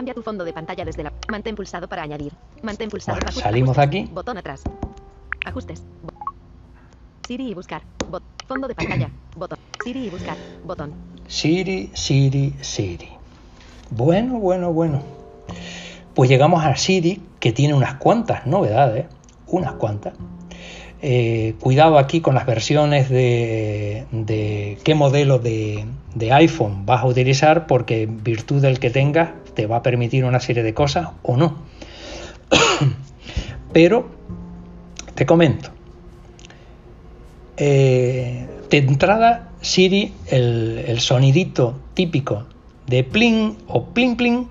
[0.00, 1.12] Cambia tu fondo de pantalla desde la.
[1.28, 2.32] Mantén pulsado para añadir.
[2.62, 3.16] Mantén pulsado.
[3.18, 4.08] Bueno, Ajuste- salimos de aquí.
[4.10, 4.62] Botón atrás.
[5.44, 5.82] Ajustes.
[6.02, 6.14] Bo-
[7.28, 7.82] Siri y buscar.
[8.10, 9.10] Bot- Fondo de pantalla.
[9.36, 9.58] Botón.
[9.84, 10.38] Siri y buscar.
[10.64, 10.94] Botón.
[11.28, 13.10] Siri, Siri, Siri.
[13.90, 15.02] Bueno, bueno, bueno.
[16.14, 19.04] Pues llegamos a Siri, que tiene unas cuantas novedades,
[19.48, 20.14] unas cuantas.
[21.02, 24.06] Eh, cuidado aquí con las versiones de,
[24.84, 25.86] qué modelo de,
[26.30, 30.40] iPhone vas a utilizar, porque en virtud del que tengas te va a permitir una
[30.40, 31.56] serie de cosas o no.
[33.72, 34.10] Pero
[35.14, 35.70] te comento.
[37.56, 42.46] Eh, de entrada, Siri, el, el sonidito típico
[42.86, 44.48] de plin o plin plin,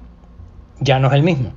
[0.79, 1.51] ya no es el mismo.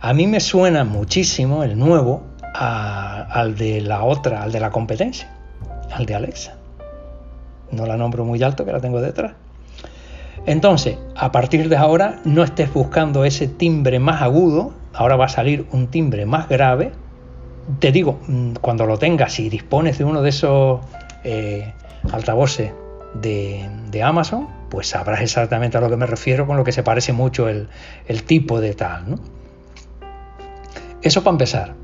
[0.00, 5.28] A mí me suena muchísimo el nuevo al de la otra, al de la competencia,
[5.92, 6.56] al de Alexa.
[7.70, 9.32] No la nombro muy alto que la tengo detrás.
[10.46, 15.28] Entonces, a partir de ahora, no estés buscando ese timbre más agudo, ahora va a
[15.28, 16.92] salir un timbre más grave.
[17.78, 20.80] Te digo, mm, cuando lo tengas, si dispones de uno de esos
[21.24, 21.72] eh,
[22.10, 22.72] altavoces
[23.14, 26.82] de, de Amazon, pues sabrás exactamente a lo que me refiero, con lo que se
[26.82, 27.68] parece mucho el,
[28.06, 29.18] el tipo de tal.
[31.02, 31.74] Eso para empezar.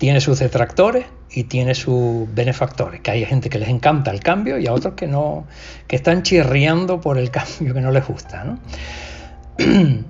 [0.00, 4.58] Tiene sus detractores y tiene sus benefactores, que hay gente que les encanta el cambio
[4.58, 5.44] y a otros que no,
[5.86, 8.44] que están chirriando por el cambio que no les gusta.
[8.44, 8.58] ¿no?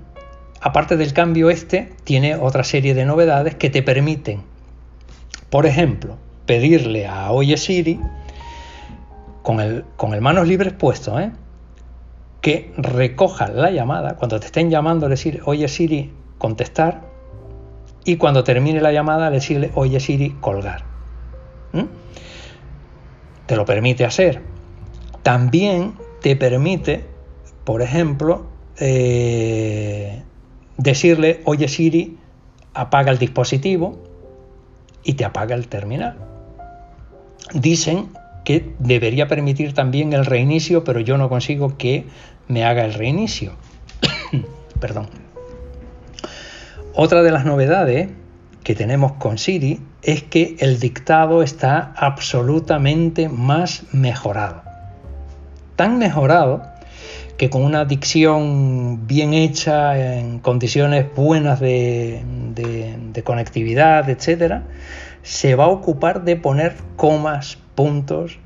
[0.61, 4.43] Aparte del cambio este, tiene otra serie de novedades que te permiten,
[5.49, 7.99] por ejemplo, pedirle a Oye Siri,
[9.41, 11.31] con el, con el manos libres puesto, ¿eh?
[12.41, 17.10] que recoja la llamada, cuando te estén llamando, decir, oye Siri, contestar,
[18.03, 20.83] y cuando termine la llamada, decirle, oye Siri, colgar.
[21.73, 21.85] ¿Mm?
[23.45, 24.41] Te lo permite hacer.
[25.23, 27.05] También te permite,
[27.63, 28.47] por ejemplo,
[28.79, 30.23] eh,
[30.77, 32.17] decirle, oye Siri,
[32.73, 33.99] apaga el dispositivo
[35.03, 36.17] y te apaga el terminal.
[37.53, 38.09] Dicen
[38.43, 42.05] que debería permitir también el reinicio, pero yo no consigo que
[42.47, 43.51] me haga el reinicio.
[44.79, 45.20] Perdón.
[46.93, 48.09] Otra de las novedades
[48.63, 54.61] que tenemos con Siri es que el dictado está absolutamente más mejorado.
[55.77, 56.63] Tan mejorado
[57.37, 62.23] que con una dicción bien hecha, en condiciones buenas de,
[63.23, 64.63] conectividad, etcétera,
[65.23, 68.37] se va a ocupar de poner comas, puntos,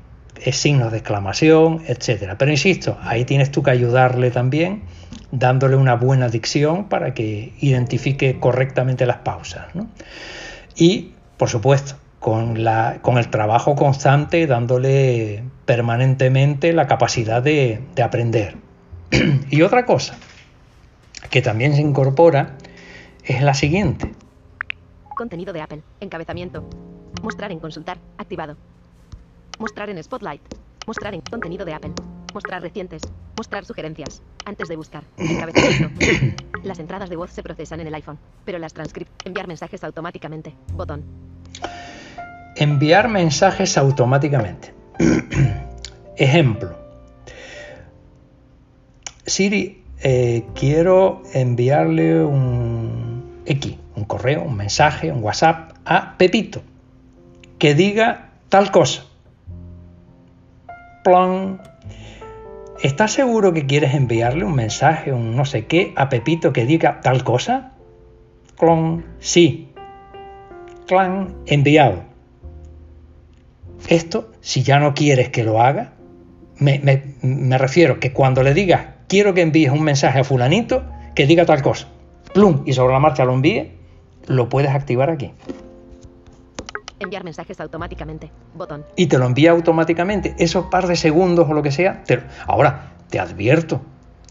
[0.52, 2.38] signos de exclamación, etcétera.
[2.38, 4.82] Pero insisto, ahí tienes tú que ayudarle también,
[5.30, 9.74] dándole una buena dicción para que identifique correctamente las pausas.
[9.74, 9.88] ¿no?
[10.76, 18.02] Y, por supuesto, con, la, con el trabajo constante, dándole permanentemente la capacidad de, de
[18.02, 18.56] aprender.
[19.50, 20.16] y otra cosa
[21.30, 22.56] que también se incorpora
[23.24, 24.12] es la siguiente.
[25.16, 25.82] Contenido de Apple.
[26.00, 26.68] Encabezamiento.
[27.22, 27.98] Mostrar en consultar.
[28.18, 28.56] Activado.
[29.58, 30.42] Mostrar en Spotlight.
[30.86, 31.92] Mostrar en contenido de Apple.
[32.34, 33.02] Mostrar recientes.
[33.36, 34.22] Mostrar sugerencias.
[34.44, 35.02] Antes de buscar.
[35.16, 36.44] Encabezamiento.
[36.62, 39.10] Las entradas de voz se procesan en el iPhone, pero las transcript.
[39.26, 40.54] Enviar mensajes automáticamente.
[40.74, 41.04] Botón.
[42.56, 44.74] Enviar mensajes automáticamente.
[46.16, 46.76] Ejemplo.
[49.24, 56.62] Siri, eh, quiero enviarle un X, un correo, un mensaje, un WhatsApp a Pepito
[57.58, 59.05] que diga tal cosa.
[62.82, 67.00] ¿Estás seguro que quieres enviarle un mensaje, un no sé qué, a Pepito que diga
[67.00, 67.74] tal cosa?
[68.58, 69.04] Clon.
[69.20, 69.68] Sí.
[70.86, 71.36] Clan.
[71.46, 72.02] Enviado.
[73.88, 75.92] Esto, si ya no quieres que lo haga,
[76.58, 80.82] me, me, me, refiero que cuando le digas quiero que envíes un mensaje a fulanito
[81.14, 81.86] que diga tal cosa,
[82.34, 83.72] plum, y sobre la marcha lo envíe,
[84.26, 85.30] lo puedes activar aquí.
[86.98, 88.30] Enviar mensajes automáticamente.
[88.54, 88.84] Botón.
[88.96, 90.34] Y te lo envía automáticamente.
[90.38, 92.04] Esos par de segundos o lo que sea.
[92.04, 92.22] Te...
[92.46, 93.82] Ahora, te advierto.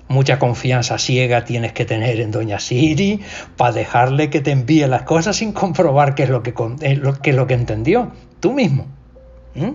[0.07, 3.21] Mucha confianza ciega tienes que tener en Doña Siri
[3.57, 7.13] para dejarle que te envíe las cosas sin comprobar qué es lo que, es lo,
[7.21, 8.11] qué es lo que entendió.
[8.39, 8.85] Tú mismo.
[9.55, 9.71] ¿Mm?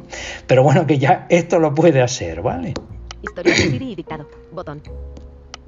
[0.46, 2.74] Pero bueno, que ya esto lo puede hacer, ¿vale?
[3.22, 4.29] Historial de Siri y dictado.
[4.53, 4.83] Botón.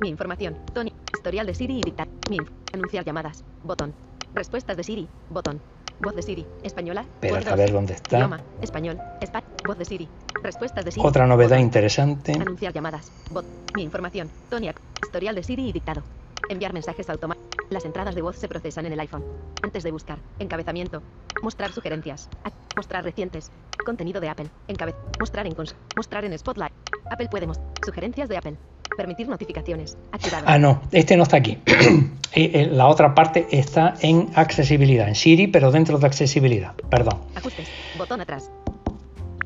[0.01, 0.57] Mi información.
[0.73, 0.93] Tony.
[1.13, 2.11] Historial de Siri y dictado.
[2.31, 2.39] Mi
[2.73, 3.45] Anunciar llamadas.
[3.65, 3.93] Botón.
[4.35, 5.09] Respuestas de Siri.
[5.29, 5.61] Botón.
[6.03, 6.45] Voz de Siri.
[6.65, 7.05] Española.
[7.23, 8.19] Espera a ver dónde está.
[8.19, 8.41] Idioma.
[8.61, 8.99] Español.
[9.21, 10.09] Espa Voz de Siri.
[10.43, 11.07] Respuestas de Siri.
[11.07, 12.33] Otra novedad interesante.
[12.33, 13.13] Anunciar llamadas.
[13.31, 13.45] Bot.
[13.77, 14.29] Mi información.
[14.51, 14.69] Tony.
[15.01, 16.03] Historial de Siri y dictado.
[16.49, 17.47] Enviar mensajes automáticos.
[17.71, 19.25] Las entradas de voz se procesan en el iPhone.
[19.63, 20.19] Antes de buscar.
[20.41, 21.03] Encabezamiento.
[21.41, 22.29] Mostrar sugerencias.
[22.77, 23.53] Mostrar recientes.
[23.87, 24.51] Contenido de Apple.
[24.67, 24.97] Encabez.
[25.21, 25.77] Mostrar en cons.
[25.97, 26.73] Mostrar en Spotlight.
[27.13, 27.69] Apple puede mostrar.
[27.85, 28.57] Sugerencias de Apple.
[28.97, 29.97] Permitir notificaciones.
[30.13, 30.45] Activado.
[30.47, 31.59] Ah, no, este no está aquí.
[32.35, 36.73] Eh, eh, La otra parte está en accesibilidad, en Siri, pero dentro de accesibilidad.
[36.89, 37.21] Perdón.
[37.35, 37.69] Ajustes.
[37.99, 38.51] Botón atrás.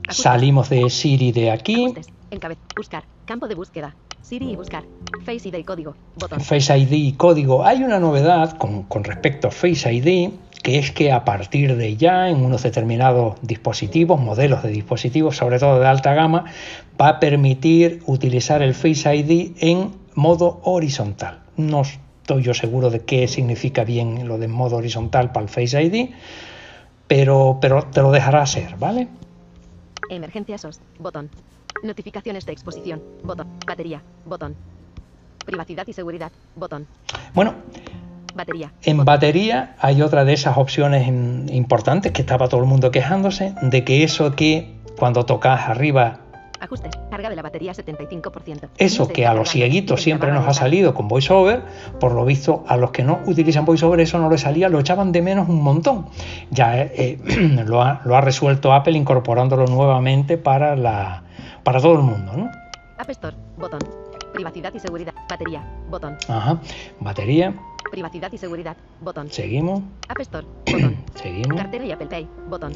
[0.06, 0.22] Ajustes.
[0.22, 1.92] Salimos de Siri de aquí.
[2.76, 3.02] Buscar.
[3.24, 3.96] Campo de búsqueda.
[4.22, 4.84] Siri y buscar.
[5.24, 5.96] Face ID y código.
[6.14, 6.40] Botón.
[6.40, 7.64] Face ID y código.
[7.64, 10.30] Hay una novedad con, con respecto a Face ID,
[10.62, 15.58] que es que a partir de ya, en unos determinados dispositivos, modelos de dispositivos, sobre
[15.58, 16.44] todo de alta gama,
[17.00, 21.40] va a permitir utilizar el Face ID en modo horizontal.
[21.56, 25.80] No estoy yo seguro de qué significa bien lo de modo horizontal para el Face
[25.80, 26.10] ID,
[27.06, 29.08] pero, pero te lo dejará hacer, ¿vale?
[30.10, 30.80] Emergencia SOS.
[30.98, 31.30] Botón.
[31.82, 33.02] Notificaciones de exposición.
[33.22, 33.48] Botón.
[33.66, 34.02] Batería.
[34.24, 34.56] Botón.
[35.44, 36.32] Privacidad y seguridad.
[36.56, 36.86] Botón.
[37.34, 37.54] Bueno,
[38.36, 38.72] Batería.
[38.82, 43.84] En batería hay otra de esas opciones importantes que estaba todo el mundo quejándose de
[43.84, 46.20] que eso que cuando tocas arriba,
[46.58, 46.96] Ajustes.
[47.10, 48.70] Carga de la batería 75%.
[48.78, 51.62] eso que a los cieguitos siempre nos ha salido con VoiceOver,
[52.00, 55.12] por lo visto a los que no utilizan VoiceOver eso no les salía, lo echaban
[55.12, 56.06] de menos un montón.
[56.50, 61.24] Ya eh, eh, lo, ha, lo ha resuelto Apple incorporándolo nuevamente para, la,
[61.62, 62.32] para todo el mundo.
[62.34, 62.50] ¿no?
[62.98, 63.36] App Store.
[63.58, 63.80] Botón.
[64.32, 65.14] Privacidad y seguridad.
[65.28, 65.62] Batería.
[65.90, 66.16] Botón.
[66.28, 66.58] Ajá.
[67.00, 67.54] Batería,
[67.90, 68.76] Privacidad y seguridad.
[69.00, 69.30] Botón.
[69.30, 70.46] seguimos, App Store.
[70.66, 70.96] Botón.
[71.14, 71.56] seguimos.
[71.56, 72.28] Cartera y Apple Pay.
[72.48, 72.72] Botón.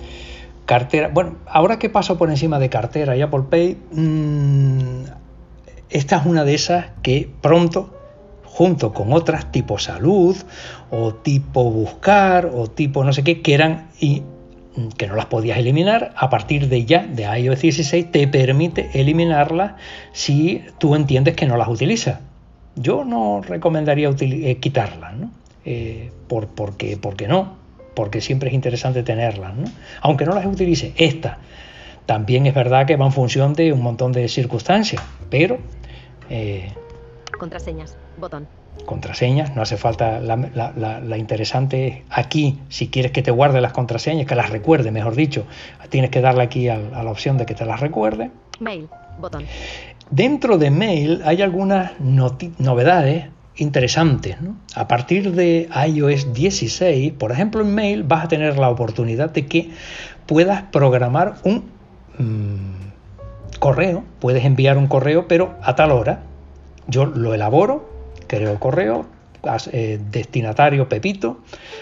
[0.66, 1.11] Cartera.
[1.12, 5.05] Bueno, ahora que paso por encima de cartera y Apple Pay, mmm,
[5.90, 7.92] esta es una de esas que pronto,
[8.44, 10.37] junto con otras tipo salud
[10.90, 14.23] o tipo buscar o tipo no sé qué, que eran y
[14.77, 18.90] mm, que no las podías eliminar, a partir de ya, de iOS 16, te permite
[18.94, 19.73] eliminarlas
[20.12, 22.20] si tú entiendes que no las utilizas.
[22.76, 25.30] Yo no recomendaría eh, quitarlas, ¿no?
[25.64, 27.56] Eh, por, porque, porque no,
[27.94, 29.64] porque siempre es interesante tenerlas, ¿no?
[30.00, 30.94] aunque no las utilice.
[30.96, 31.38] Esta
[32.06, 35.59] también es verdad que va en función de un montón de circunstancias, pero
[36.30, 36.72] eh,
[37.38, 37.96] Contraseñas.
[38.18, 38.46] Botón.
[38.87, 43.30] contraseñas, no hace falta, la, la- la- la interesante es aquí, si quieres que te
[43.30, 45.46] guarde las contraseñas, que las recuerde, mejor dicho,
[45.90, 48.30] tienes que darle aquí al- a, la opción de que te las recuerde.
[48.61, 48.88] Mail.
[49.18, 49.44] Botón.
[50.11, 54.37] Dentro de Mail hay algunas novedades interesantes.
[54.75, 59.46] A partir de iOS 16, por ejemplo, en Mail vas a tener la oportunidad de
[59.46, 59.70] que
[60.27, 61.64] puedas programar un
[62.18, 66.23] mm, correo, puedes enviar un correo, pero a tal hora.
[66.88, 67.88] Yo lo elaboro,
[68.27, 69.07] creo el correo,
[69.72, 71.40] eh, destinatario Pepito,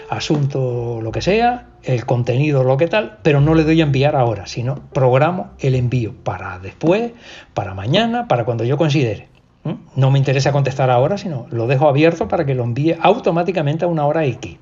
[0.09, 4.15] asunto lo que sea, el contenido lo que tal, pero no le doy a enviar
[4.15, 7.11] ahora, sino programo el envío para después,
[7.53, 9.27] para mañana, para cuando yo considere.
[9.63, 9.73] ¿Mm?
[9.95, 13.87] No me interesa contestar ahora, sino lo dejo abierto para que lo envíe automáticamente a
[13.87, 14.57] una hora X.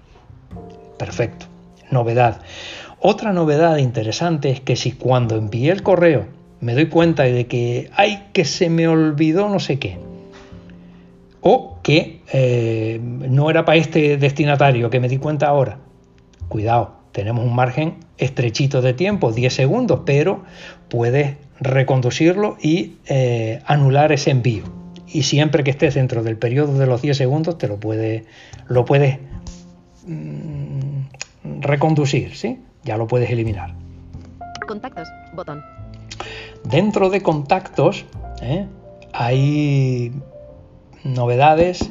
[0.98, 1.46] Perfecto.
[1.92, 2.42] Novedad.
[3.00, 6.26] Otra novedad interesante es que si cuando envié el correo
[6.60, 10.00] me doy cuenta de que ay que se me olvidó no sé qué
[11.42, 15.80] o que eh, no era para este destinatario que me di cuenta ahora
[16.48, 20.44] cuidado tenemos un margen estrechito de tiempo 10 segundos pero
[20.90, 24.64] puedes reconducirlo y eh, anular ese envío
[25.08, 28.24] y siempre que estés dentro del periodo de los 10 segundos te lo puedes
[28.68, 29.20] lo puedes
[30.06, 32.60] mm, reconducir ¿sí?
[32.84, 33.74] ya lo puedes eliminar
[34.68, 35.08] Contactos.
[35.34, 35.64] Botón.
[36.66, 38.06] Dentro de contactos
[38.42, 38.68] ¿eh?
[39.14, 40.12] hay
[41.04, 41.90] novedades.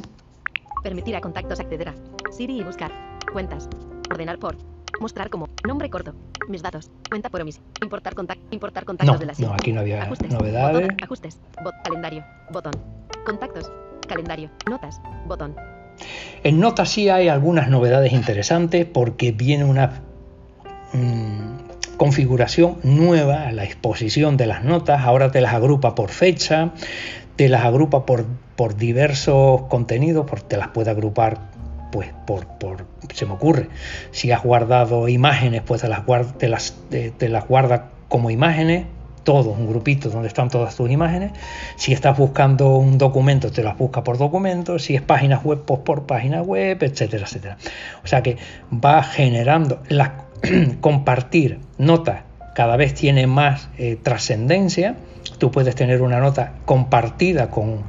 [0.83, 1.95] Permitir a contactos acceder a
[2.31, 2.91] Siri y buscar.
[3.31, 3.67] Cuentas.
[4.11, 4.55] Ordenar por.
[4.99, 5.47] Mostrar como.
[5.65, 6.13] Nombre corto.
[6.47, 6.89] Mis datos.
[7.09, 7.63] Cuenta por omisión.
[7.81, 10.31] Importar, contact, importar contactos No, de la no, aquí no había Ajustes.
[10.31, 10.81] novedades.
[10.81, 10.97] Botón.
[11.03, 11.39] Ajustes.
[11.63, 11.73] Bot.
[11.83, 12.23] Calendario.
[12.51, 12.73] Botón.
[13.25, 13.71] Contactos.
[14.07, 14.49] Calendario.
[14.69, 15.01] Notas.
[15.27, 15.55] Botón.
[16.43, 20.01] En notas sí hay algunas novedades interesantes porque viene una
[20.93, 25.01] mm, configuración nueva a la exposición de las notas.
[25.01, 26.71] Ahora te las agrupa por fecha,
[27.35, 28.25] te las agrupa por,
[28.57, 31.37] por diversos contenidos, por, te las puede agrupar
[31.91, 33.69] pues por, por se me ocurre.
[34.11, 36.75] Si has guardado imágenes pues te las guarda, las,
[37.19, 37.45] las
[38.09, 38.87] como imágenes
[39.23, 41.31] todo un grupito donde están todas tus imágenes.
[41.75, 44.79] Si estás buscando un documento te las busca por documento.
[44.79, 47.57] Si es páginas web pues por página web etcétera etcétera.
[48.03, 48.37] O sea que
[48.73, 50.25] va generando la
[50.81, 52.23] compartir notas
[52.55, 54.95] cada vez tiene más eh, trascendencia
[55.37, 57.83] tú puedes tener una nota compartida con,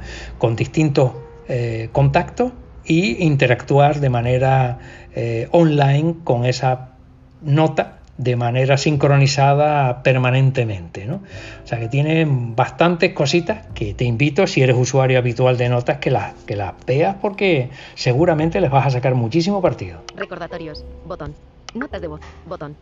[0.55, 1.11] distintos
[1.47, 2.51] eh, contactos
[2.85, 4.79] y interactuar de manera
[5.15, 6.95] eh, online con esa
[7.41, 11.05] nota de manera sincronizada permanentemente.
[11.05, 11.15] ¿no?
[11.63, 15.99] O sea que tiene bastantes cositas que te invito, si eres usuario habitual de notas,
[15.99, 20.01] que las, que las veas porque seguramente les vas a sacar muchísimo partido.
[20.15, 20.83] Recordatorios.
[21.07, 21.33] Botón.
[21.73, 22.21] Notas de voz.
[22.45, 22.75] Botón.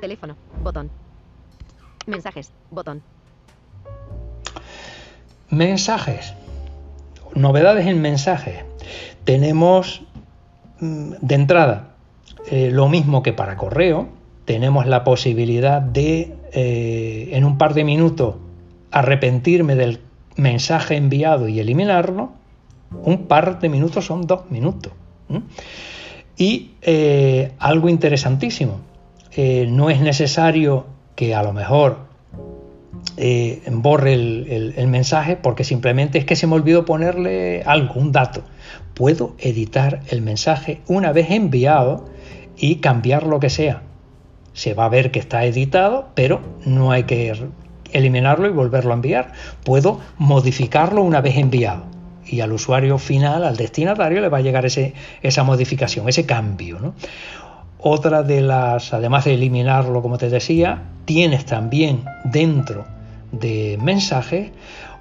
[0.00, 0.34] Teléfono.
[0.62, 0.90] Botón.
[2.06, 2.50] Mensajes.
[2.70, 3.02] Botón.
[5.50, 6.34] Mensajes.
[7.34, 8.64] novedades en mensajes.
[9.24, 10.02] Tenemos
[10.80, 11.94] mm, de entrada
[12.50, 14.08] eh, lo mismo que para correo.
[14.44, 18.36] Tenemos la posibilidad de eh, en un par de minutos
[18.90, 20.00] arrepentirme del
[20.36, 22.32] mensaje enviado y eliminarlo.
[23.04, 24.92] Un par de minutos son dos minutos.
[26.36, 28.80] Y eh, algo interesantísimo,
[29.68, 32.07] no es necesario que a lo mejor
[33.16, 38.42] eh, borre el, mensaje porque simplemente es que se me olvidó ponerle algo, un dato.
[38.94, 42.06] Puedo editar el mensaje una vez enviado
[42.56, 43.82] y cambiar lo que sea.
[44.52, 47.32] Se va a ver que está editado, pero no hay que
[47.92, 49.32] eliminarlo y volverlo a enviar.
[49.64, 51.84] Puedo modificarlo una vez enviado
[52.30, 56.94] y al usuario final, al destinatario, le va a llegar ese, esa modificación, ese cambio.
[57.80, 62.84] Otra de las, además de eliminarlo, como te decía, tienes también dentro
[63.32, 64.50] de mensajes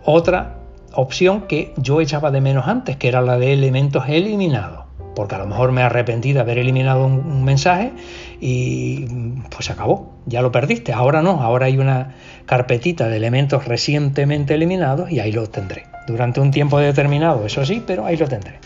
[0.06, 0.58] otra
[0.94, 4.86] opción que yo echaba de menos antes, que era la de elementos eliminados.
[5.16, 7.92] Porque a lo mejor me arrepentí de haber eliminado un, mensaje
[8.40, 9.06] y
[9.50, 10.94] pues acabó, ya lo perdiste.
[10.94, 12.14] Ahora no, ahora hay una
[12.46, 15.88] carpetita de elementos recientemente eliminados y ahí lo tendré.
[16.06, 18.60] Durante un tiempo determinado, eso sí, pero ahí lo tendré.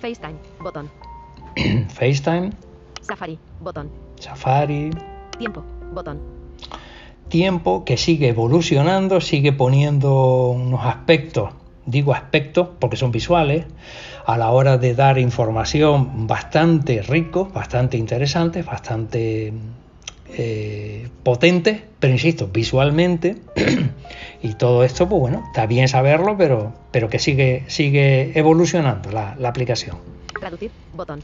[0.00, 1.11] FaceTime, botón.
[1.88, 2.50] FaceTime.
[3.00, 3.90] Safari, botón.
[4.18, 4.90] Safari.
[5.38, 6.20] Tiempo, botón.
[7.28, 11.50] Tiempo que sigue evolucionando, sigue poniendo unos aspectos,
[11.86, 13.66] digo aspectos porque son visuales,
[14.24, 19.52] a la hora de dar información bastante rico, bastante interesante, bastante
[20.28, 23.36] eh, potente, pero insisto, visualmente.
[24.42, 29.48] y todo esto, pues bueno, está bien saberlo, pero, pero que sigue, sigue evolucionando la
[29.48, 30.21] aplicación.
[30.42, 31.22] Traducir, botón.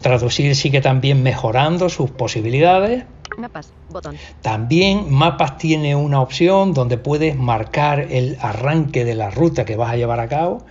[0.00, 3.04] Traducir sigue también mejorando sus posibilidades.
[3.36, 4.16] Mapas, botón.
[4.42, 9.92] También Mapas tiene una opción donde puedes marcar el arranque de la ruta que vas
[9.92, 10.66] a llevar a cabo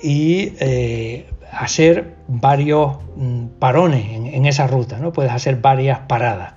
[0.00, 5.12] y eh, hacer varios mm, parones en, esa ruta, ¿no?
[5.12, 6.54] Puedes hacer varias paradas,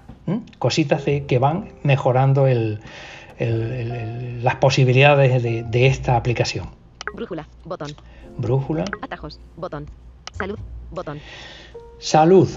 [0.60, 2.46] cositas que van mejorando
[3.40, 6.70] las posibilidades de, de esta aplicación.
[7.16, 7.96] Brújula, botón.
[8.38, 8.86] Brújula.
[9.02, 9.88] Atajos, botón.
[10.38, 10.60] Salud,
[10.92, 11.20] botón.
[12.00, 12.50] Salud.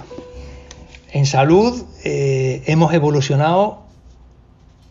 [1.13, 3.81] En salud eh, hemos evolucionado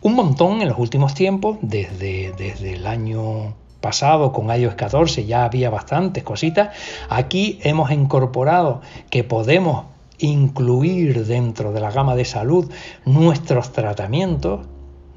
[0.02, 5.44] un montón en los últimos tiempos, desde, desde el año pasado con iOS 14 ya
[5.44, 6.76] había bastantes cositas.
[7.08, 9.86] Aquí hemos incorporado que podemos
[10.18, 12.70] incluir dentro de la gama de salud
[13.04, 14.66] nuestros tratamientos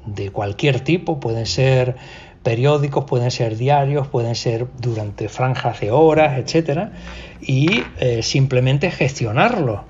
[0.06, 1.96] de cualquier tipo, pueden ser
[2.44, 6.92] periódicos, pueden ser diarios, pueden ser durante franjas de horas, etcétera,
[7.40, 9.84] y eh, simplemente gestionarlo.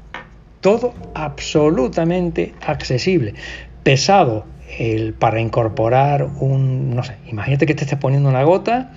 [0.62, 3.34] Todo absolutamente accesible.
[3.82, 4.46] Pesado
[4.78, 8.92] el, para incorporar un, no sé, imagínate que te estés poniendo una gota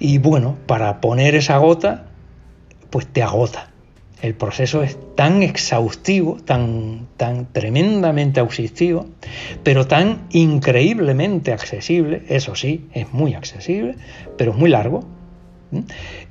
[0.00, 2.06] y bueno, para poner esa gota,
[2.90, 3.73] pues te agota
[4.24, 9.04] el proceso es tan exhaustivo, tan, tan tremendamente exhaustivo,
[9.62, 13.96] pero tan increíblemente accesible, eso sí, es muy accesible,
[14.38, 15.04] pero es muy largo,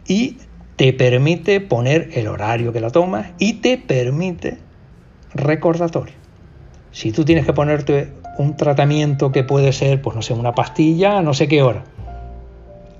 [0.07, 0.37] y
[0.75, 4.57] te permite poner el horario que la tomas y te permite
[5.35, 6.15] recordatorio.
[6.89, 11.21] Si tú tienes que ponerte un tratamiento que puede ser, pues no sé, una pastilla,
[11.21, 11.83] no sé qué hora,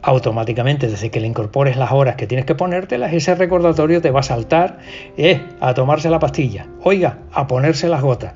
[0.04, 4.20] automáticamente desde que le incorpores las horas que tienes que ponértelas, ese recordatorio te va
[4.20, 4.80] a saltar
[5.18, 8.34] eh, a tomarse la pastilla, oiga, a ponerse las gotas.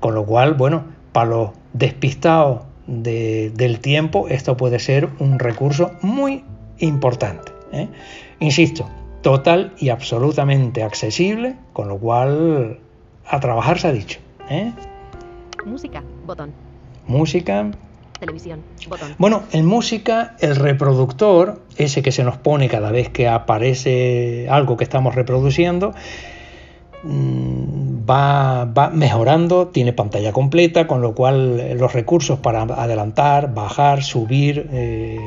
[0.00, 6.42] Con lo cual, bueno, para los despistados del tiempo, esto puede ser un recurso muy
[6.78, 7.52] importante.
[7.72, 7.88] ¿eh?
[8.40, 8.88] Insisto,
[9.22, 12.78] total y absolutamente accesible, con lo cual
[13.26, 14.20] a trabajar se ha dicho.
[14.48, 14.72] ¿eh?
[15.66, 16.52] Música, botón.
[17.06, 17.70] Música,
[19.18, 24.76] Bueno, en música, el reproductor, ese que se nos pone cada vez que aparece algo
[24.76, 25.94] que estamos reproduciendo,
[27.04, 34.68] va, va, mejorando, tiene pantalla completa, con lo cual los recursos para adelantar, bajar, subir,
[34.72, 35.18] eh,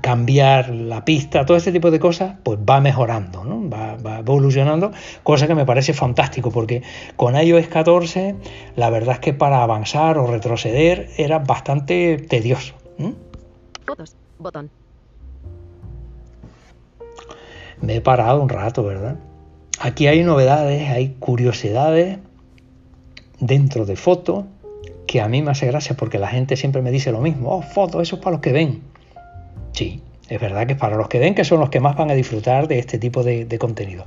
[0.00, 3.68] cambiar la pista, todo este tipo de cosas, pues va mejorando, ¿no?
[3.68, 6.82] va, va, evolucionando, cosa que me parece fantástico, porque
[7.16, 8.34] con iOS 14
[8.76, 12.74] la verdad es que para avanzar o retroceder era bastante tedioso.
[13.86, 14.70] Fotos, botón.
[17.80, 19.16] Me he parado un rato, ¿verdad?
[19.80, 22.18] Aquí hay novedades, hay curiosidades
[23.38, 24.44] dentro de fotos
[25.06, 27.62] que a mí me hace gracia porque la gente siempre me dice lo mismo, oh,
[27.62, 28.82] fotos, eso es para los que ven.
[29.72, 32.10] Sí, es verdad que es para los que ven que son los que más van
[32.10, 34.04] a disfrutar de este tipo de, contenido.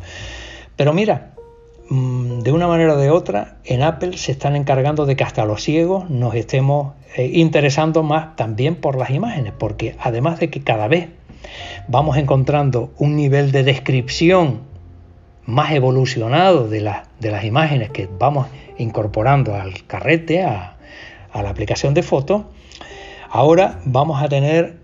[0.76, 1.32] Pero mira,
[1.90, 5.46] mm, de una manera o de otra, en Apple se están encargando de que hasta
[5.46, 10.62] los ciegos nos estemos eh, interesando más también por las imágenes, porque además de que
[10.62, 11.08] cada vez
[11.88, 14.71] vamos encontrando un nivel de descripción
[15.46, 20.78] más evolucionado de, las imágenes que vamos incorporando al carrete, a,
[21.32, 22.44] a la aplicación de fotos,
[23.30, 24.78] ahora vamos a tener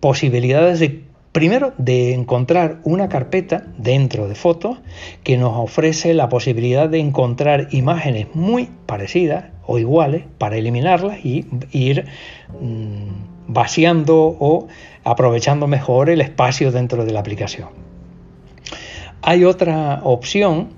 [0.00, 4.78] posibilidades de Primero, de encontrar una carpeta dentro de fotos
[5.22, 11.44] que nos ofrece la posibilidad de encontrar imágenes muy parecidas o iguales para eliminarlas y
[11.72, 12.06] ir
[12.58, 14.68] mm, vaciando o
[15.04, 17.85] aprovechando mejor el espacio dentro de la aplicación.
[19.28, 20.68] Hay otra opción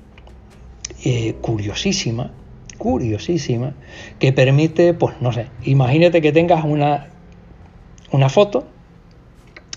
[1.04, 2.30] eh, curiosísima,
[2.78, 3.74] curiosísima,
[4.18, 7.08] que permite, pues no sé, imagínate que tengas una,
[8.10, 8.64] una foto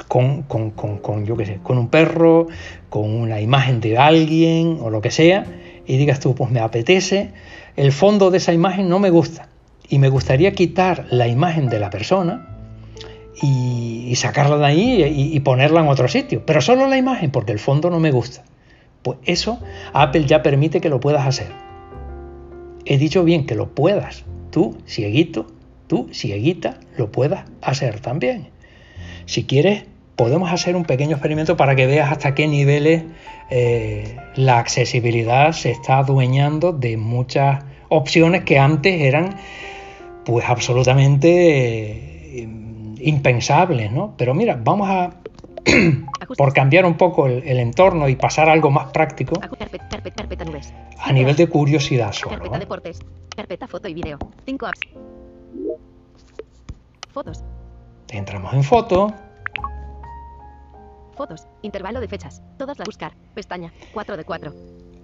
[0.08, 2.48] con, con, yo qué sé, con un perro,
[2.90, 5.46] con una imagen de alguien o lo que sea,
[5.86, 7.34] y digas tú, pues me apetece,
[7.76, 9.50] el fondo de esa imagen no me gusta,
[9.90, 12.48] y me gustaría quitar la imagen de la persona
[13.42, 17.52] y, sacarla de ahí y, y, ponerla en otro sitio, pero solo la imagen, porque
[17.52, 18.46] el fondo no me gusta.
[19.04, 19.60] Pues eso
[19.94, 21.52] Apple ya permite que lo puedas hacer.
[22.86, 24.26] He dicho bien que lo puedas.
[24.52, 25.48] Tú, cieguito,
[25.88, 28.50] tú, cieguita, lo puedas hacer también.
[29.26, 29.86] Si quieres,
[30.16, 33.04] podemos hacer un pequeño experimento para que veas hasta qué niveles
[33.50, 39.36] eh, la accesibilidad se está adueñando de muchas opciones que antes eran
[40.24, 42.48] pues absolutamente eh,
[43.00, 44.14] impensables, ¿no?
[44.18, 45.10] Pero mira, vamos a
[46.38, 49.40] por cambiar un poco el, entorno y pasar a algo más práctico
[50.98, 52.32] a nivel de curiosidad solo.
[52.32, 53.00] Carpeta deportes,
[53.36, 54.80] carpeta foto y video, 5 apps.
[57.14, 57.44] Fotos.
[58.10, 59.14] Entramos en foto.
[61.16, 61.48] Fotos.
[61.62, 62.42] Intervalo de fechas.
[62.58, 63.14] Todas las buscar.
[63.34, 63.74] Pestaña.
[63.94, 64.54] 4 de 4.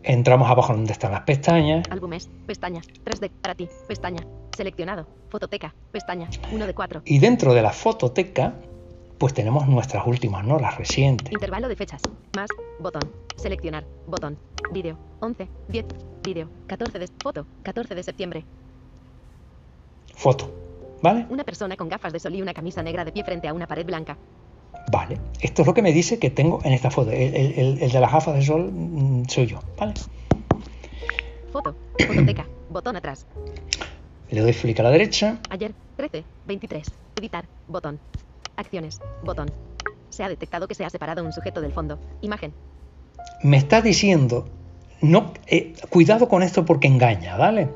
[0.03, 1.85] Entramos abajo donde están las pestañas.
[1.89, 2.29] Álbumes.
[2.45, 2.81] Pestaña.
[3.03, 3.67] 3 de para ti.
[3.87, 4.25] Pestaña.
[4.55, 5.05] Seleccionado.
[5.29, 5.75] Fototeca.
[5.91, 6.29] Pestaña.
[6.51, 7.01] 1 de 4.
[7.05, 8.53] Y dentro de la fototeca,
[9.17, 10.59] pues tenemos nuestras últimas, ¿no?
[10.59, 11.31] Las recientes.
[11.31, 12.01] Intervalo de fechas.
[12.35, 12.49] Más.
[12.79, 13.01] Botón.
[13.35, 13.85] Seleccionar.
[14.07, 14.37] Botón.
[14.71, 14.97] Vídeo.
[15.19, 15.47] 11.
[15.69, 15.85] 10.
[16.23, 16.49] Vídeo.
[16.67, 17.45] 14 de foto.
[17.63, 18.45] 14 de septiembre.
[20.13, 20.51] Foto.
[21.01, 21.25] ¿Vale?
[21.29, 23.67] Una persona con gafas de sol y una camisa negra de pie frente a una
[23.67, 24.17] pared blanca.
[24.91, 27.11] Vale, esto es lo que me dice que tengo en esta foto.
[27.11, 29.93] El, de las gafas de sol mm, soy yo, ¿vale?
[31.51, 31.75] Foto,
[32.07, 33.25] fototeca, botón atrás.
[34.29, 35.39] Le doy clic a la derecha.
[35.49, 36.91] Ayer, 13, 23.
[37.15, 37.99] Editar, botón.
[38.57, 39.49] Acciones, botón.
[40.09, 41.99] Se ha detectado que se ha separado un sujeto del fondo.
[42.21, 42.53] Imagen.
[43.43, 44.49] Me está diciendo,
[45.01, 47.69] no, eh, cuidado con esto porque engaña, ¿vale?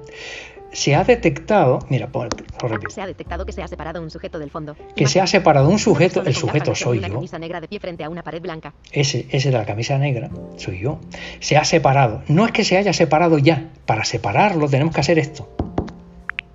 [0.72, 2.30] se ha detectado, mira, por,
[2.92, 4.76] Se ha detectado que se ha separado un sujeto del fondo.
[4.96, 7.16] Que se ha separado un sujeto, el sujeto soy una yo.
[7.16, 8.74] camisa negra de pie frente a una pared blanca.
[8.92, 11.00] Ese, ese de la camisa negra soy yo.
[11.40, 12.24] Se ha separado.
[12.28, 13.70] No es que se haya separado ya.
[13.86, 15.50] Para separarlo tenemos que hacer esto.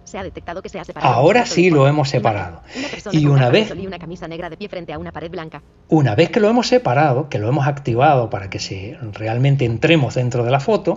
[0.07, 1.13] Se ha detectado que se ha separado.
[1.13, 2.63] Ahora sí lo hemos separado.
[3.11, 5.63] y una vez y una camisa negra de pie frente a una pared blanca.
[5.89, 10.15] Una vez que lo hemos separado, que lo hemos activado para que se realmente entremos
[10.15, 10.97] dentro de la foto,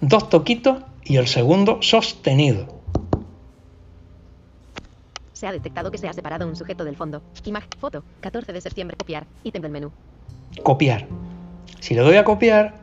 [0.00, 2.66] dos toquitos y el segundo sostenido.
[5.32, 7.22] Se ha detectado que se ha separado un sujeto del fondo.
[7.44, 9.92] Imagen, foto, 14 de septiembre, copiar, ítem del menú.
[10.64, 11.06] Copiar.
[11.78, 12.74] Si le doy a copiar,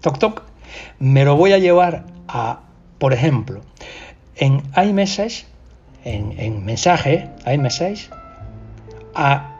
[0.00, 0.42] toc toc,
[0.98, 2.62] me lo voy a llevar a,
[2.98, 3.60] por ejemplo,
[4.36, 5.46] en iMessage,
[6.04, 8.10] en, en mensaje, iMessage,
[9.14, 9.58] a,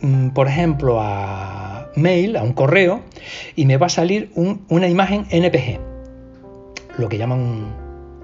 [0.00, 3.02] mm, por ejemplo, a mail, a un correo,
[3.56, 5.92] y me va a salir una imagen NPG
[6.98, 7.72] lo que llaman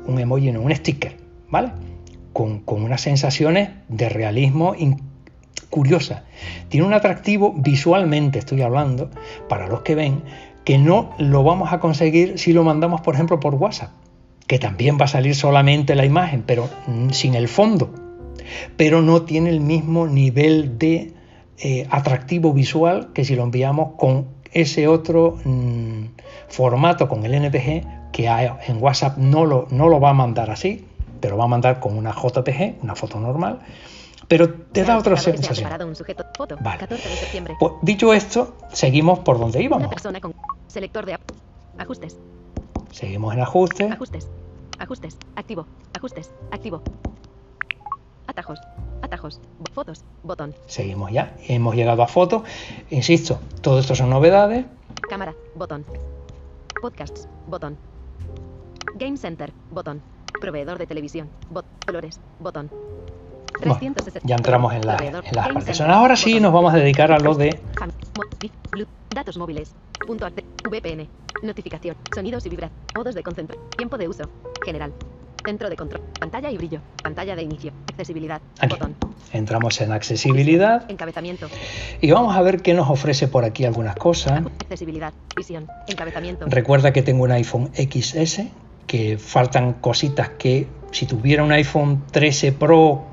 [0.06, 1.16] un, emoji, no, un sticker,
[1.48, 1.70] ¿vale?
[2.32, 4.74] Con, unas sensaciones de realismo
[5.70, 6.22] curiosas.
[6.68, 9.10] Tiene un atractivo visualmente, estoy hablando,
[9.48, 10.22] para los que ven,
[10.64, 13.90] que no lo vamos a conseguir si lo mandamos, por ejemplo, por WhatsApp,
[14.48, 16.68] que también va a salir solamente la imagen, pero
[17.12, 17.90] sin el fondo.
[18.76, 21.12] Pero no tiene el mismo nivel de
[21.58, 26.04] eh, atractivo visual que si lo enviamos con ese otro mm,
[26.48, 30.86] formato, con el NPG, que en WhatsApp no lo, no lo va a mandar así,
[31.20, 33.58] te lo va a mandar con una JPG, una foto normal,
[34.28, 35.68] pero te da otra sensación.
[36.60, 36.88] Vale.
[37.60, 39.88] Pues, dicho esto, seguimos por donde íbamos.
[39.88, 40.34] Una persona con
[40.68, 41.18] selector de
[41.76, 42.16] ajustes.
[42.90, 43.92] Seguimos en ajustes.
[43.92, 44.28] Ajustes.
[44.78, 45.16] Ajustes.
[45.36, 45.66] Activo.
[45.94, 46.30] Ajustes.
[46.50, 46.82] Activo.
[48.26, 48.60] Atajos.
[49.02, 49.40] Atajos.
[49.72, 50.04] Fotos.
[50.22, 50.54] Botón.
[50.66, 51.34] Seguimos ya.
[51.46, 52.42] Hemos llegado a fotos.
[52.90, 54.66] Insisto, todo esto son novedades.
[55.08, 55.34] Cámara.
[55.54, 55.84] Botón.
[56.80, 57.28] Podcasts.
[57.46, 57.76] Botón.
[58.98, 60.02] Game Center, botón.
[60.40, 62.70] Proveedor de televisión, bot colores, botón.
[64.24, 67.58] ya entramos en la, en las Ahora sí nos vamos a dedicar a lo de
[69.14, 69.74] datos móviles.
[70.06, 70.26] Punto
[70.70, 71.08] VPN.
[71.42, 71.96] Notificación.
[72.14, 72.70] Sonidos y vibra.
[72.96, 73.68] Modos de concentración.
[73.76, 74.24] Tiempo de uso.
[74.64, 74.92] General.
[75.44, 76.02] Centro de control.
[76.18, 76.80] Pantalla y brillo.
[77.02, 77.72] Pantalla de inicio.
[77.90, 78.40] Accesibilidad.
[78.60, 78.74] Aquí.
[78.74, 78.96] Botón.
[79.32, 81.48] Entramos en accesibilidad Encabezamiento.
[82.00, 84.42] y vamos a ver qué nos ofrece por aquí algunas cosas.
[84.62, 85.12] Accesibilidad.
[85.36, 85.66] Visión.
[85.86, 86.46] Encabezamiento.
[86.48, 88.42] Recuerda que tengo un iPhone XS,
[88.86, 93.04] que faltan cositas que si tuviera un iPhone 13 Pro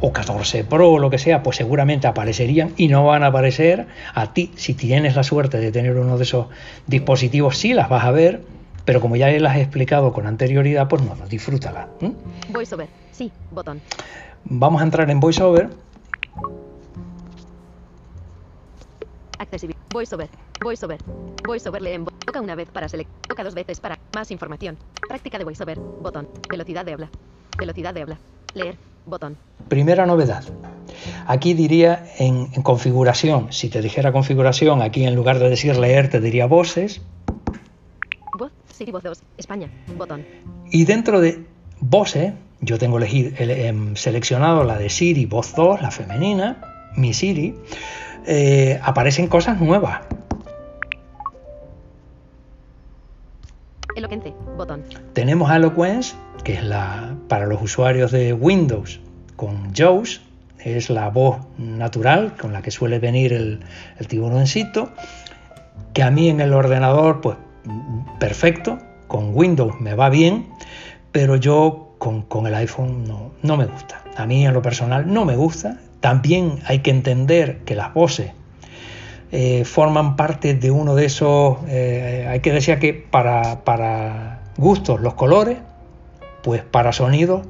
[0.00, 3.86] o 14 Pro o lo que sea, pues seguramente aparecerían y no van a aparecer
[4.14, 4.52] a ti.
[4.56, 6.46] Si tienes la suerte de tener uno de esos
[6.86, 8.42] dispositivos, sí las vas a ver,
[8.84, 11.88] pero como ya las he explicado con anterioridad, pues no, no disfrútala.
[12.00, 12.12] ¿m?
[12.50, 12.88] VoiceOver.
[13.12, 13.32] Sí.
[13.50, 13.80] Botón.
[14.44, 15.70] Vamos a entrar en VoiceOver.
[19.38, 19.80] Accesibilidad.
[19.92, 20.28] VoiceOver.
[20.62, 20.98] VoiceOver.
[21.46, 23.10] VoiceOver lee en vo- Toca una vez para select.
[23.28, 24.76] Toca dos veces para más información.
[25.08, 25.78] Práctica de VoiceOver.
[25.78, 26.28] Botón.
[26.48, 27.10] Velocidad de habla.
[27.58, 28.18] Velocidad de habla.
[28.56, 28.76] Leer.
[29.04, 29.36] Botón.
[29.68, 30.42] Primera novedad.
[31.26, 36.08] Aquí diría en, en configuración, si te dijera configuración, aquí en lugar de decir leer
[36.10, 37.02] te diría voces,
[38.38, 38.50] Voz.
[38.72, 39.22] Siri Voz 2.
[39.38, 39.68] España.
[39.96, 40.24] Botón.
[40.70, 41.44] Y dentro de
[41.80, 47.12] voces, yo tengo elegido, ele- em, seleccionado la de Siri, voz 2, la femenina, mi
[47.14, 47.54] Siri,
[48.26, 50.00] eh, aparecen cosas nuevas.
[53.96, 54.32] Eloquence.
[54.56, 54.82] Botón.
[55.14, 56.14] Tenemos a Eloquence,
[56.46, 59.00] que es la para los usuarios de Windows
[59.34, 60.20] con JAWS,
[60.60, 63.64] es la voz natural con la que suele venir el,
[63.98, 64.06] el
[65.92, 67.36] que a mí en el ordenador, pues
[68.20, 68.78] perfecto,
[69.08, 70.46] con Windows me va bien,
[71.10, 74.04] pero yo con, con el iPhone no, no me gusta.
[74.16, 75.80] A mí en lo personal no me gusta.
[75.98, 78.30] También hay que entender que las voces
[79.32, 85.00] eh, forman parte de uno de esos, eh, hay que decir que para, para gustos
[85.00, 85.58] los colores,
[86.46, 87.44] pues para sonidos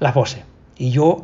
[0.00, 0.42] las voces.
[0.76, 1.22] Y yo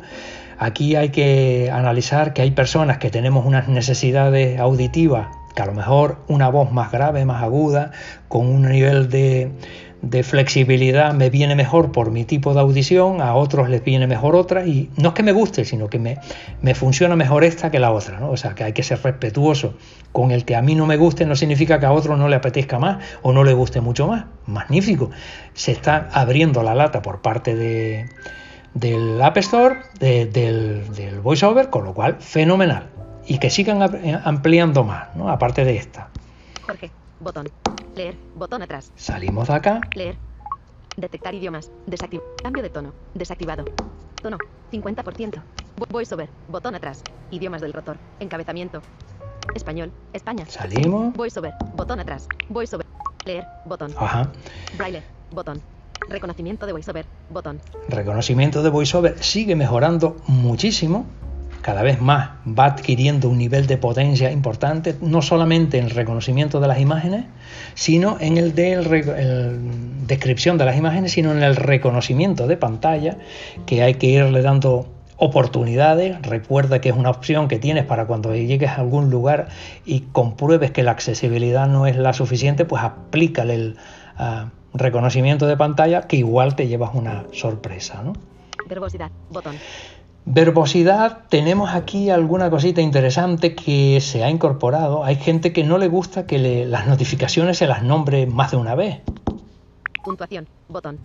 [0.57, 5.73] aquí hay que analizar que hay personas que tenemos unas necesidades auditivas, que a lo
[5.73, 7.91] mejor una voz más grave, más aguda,
[8.29, 9.51] con un nivel de,
[10.01, 14.35] de flexibilidad me viene mejor por mi tipo de audición, a otros les viene mejor
[14.35, 16.17] otra, y no es que me guste, sino que me,
[16.61, 18.29] me funciona mejor esta que la otra, ¿no?
[18.31, 19.73] O sea, que hay que ser respetuoso
[20.13, 22.35] con el que a mí no me guste, no significa que a otro no le
[22.37, 24.25] apetezca más o no le guste mucho más.
[24.45, 25.11] Magnífico.
[25.53, 28.05] Se está abriendo la lata por parte de,
[28.73, 32.87] del App Store, de- del, del VoiceOver, con lo cual, fenomenal.
[33.27, 33.91] Y que sigan am-
[34.23, 35.29] ampliando más, ¿no?
[35.29, 36.07] Aparte de esta.
[36.65, 36.89] Jorge.
[37.19, 37.49] Botón.
[37.95, 38.17] Leer.
[38.35, 38.91] Botón atrás.
[38.95, 39.81] Salimos de acá.
[39.95, 40.17] Leer.
[40.97, 41.71] Detectar idiomas.
[41.85, 42.21] Desactiv.
[42.41, 42.93] Cambio de tono.
[43.13, 43.65] Desactivado.
[44.21, 44.37] Tono.
[44.71, 45.41] 50%.
[45.77, 46.29] Vo- VoiceOver.
[46.47, 47.01] Botón atrás.
[47.31, 47.97] Idiomas del rotor.
[48.19, 48.81] Encabezamiento.
[49.55, 49.91] Español.
[50.13, 50.45] España.
[50.47, 51.13] Salimos.
[51.15, 51.53] VoiceOver.
[51.75, 52.27] Botón atrás.
[52.49, 52.85] VoiceOver.
[53.25, 53.45] Leer.
[53.65, 53.93] Botón.
[53.97, 54.29] Ajá.
[54.77, 55.03] Braille.
[55.31, 55.61] Botón.
[56.09, 57.05] Reconocimiento de VoiceOver.
[57.29, 57.59] Botón.
[57.87, 61.05] reconocimiento de VoiceOver sigue mejorando muchísimo,
[61.61, 66.59] cada vez más va adquiriendo un nivel de potencia importante, no solamente en el reconocimiento
[66.59, 67.25] de las imágenes,
[67.73, 69.59] sino en el de
[70.07, 73.17] descripción de las imágenes, sino en el reconocimiento de pantalla,
[73.65, 74.87] que hay que irle dando
[75.17, 76.21] oportunidades.
[76.21, 79.49] Recuerda que es una opción que tienes para cuando llegues a algún lugar
[79.85, 83.77] y compruebes que la accesibilidad no es la suficiente, pues aplícale el
[84.17, 88.01] ah, reconocimiento de pantalla que igual te llevas una sorpresa.
[88.03, 88.13] ¿no?
[88.67, 89.11] Verbosidad.
[89.29, 89.55] Botón.
[90.25, 95.03] Verbosidad, tenemos aquí alguna cosita interesante que se ha incorporado.
[95.03, 98.57] Hay gente que no le gusta que le- las notificaciones se las nombre más de
[98.57, 99.01] una vez.
[100.03, 100.47] Puntuación.
[100.67, 100.99] Botón.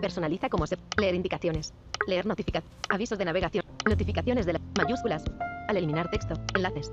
[0.00, 0.76] Personaliza como se.
[0.98, 1.72] Leer indicaciones.
[2.06, 2.70] Leer notificaciones.
[2.90, 3.64] Avisos de navegación.
[3.88, 4.60] Notificaciones de la.
[4.76, 5.24] Mayúsculas.
[5.68, 6.34] Al eliminar texto.
[6.54, 6.90] Enlaces.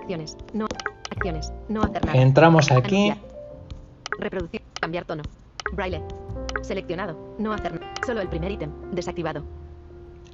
[0.00, 0.36] Acciones.
[0.52, 0.66] No.
[1.10, 1.52] Acciones.
[1.68, 2.18] No hacer nada.
[2.20, 3.10] Entramos aquí.
[3.10, 3.18] Anunciar.
[4.18, 4.62] Reproducir.
[4.80, 5.22] Cambiar tono.
[5.72, 6.00] Braille.
[6.62, 7.34] Seleccionado.
[7.38, 7.92] No hacer nada.
[8.06, 8.70] Solo el primer ítem.
[8.92, 9.42] Desactivado.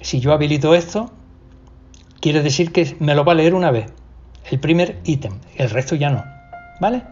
[0.03, 1.11] Si yo habilito esto,
[2.21, 3.93] quiere decir que me lo va a leer una vez.
[4.51, 6.25] El primer ítem, el resto ya no.
[6.81, 7.05] ¿Vale?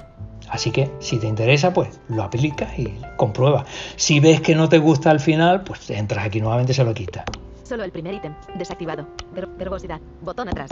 [0.49, 3.65] Así que si te interesa, pues lo aplicas y comprueba.
[3.97, 6.93] Si ves que no te gusta al final, pues entras aquí nuevamente y se lo
[6.93, 7.25] quitas.
[7.63, 8.35] Solo el primer ítem.
[8.57, 9.07] Desactivado.
[9.33, 10.01] Ver- verbosidad.
[10.23, 10.71] Botón atrás.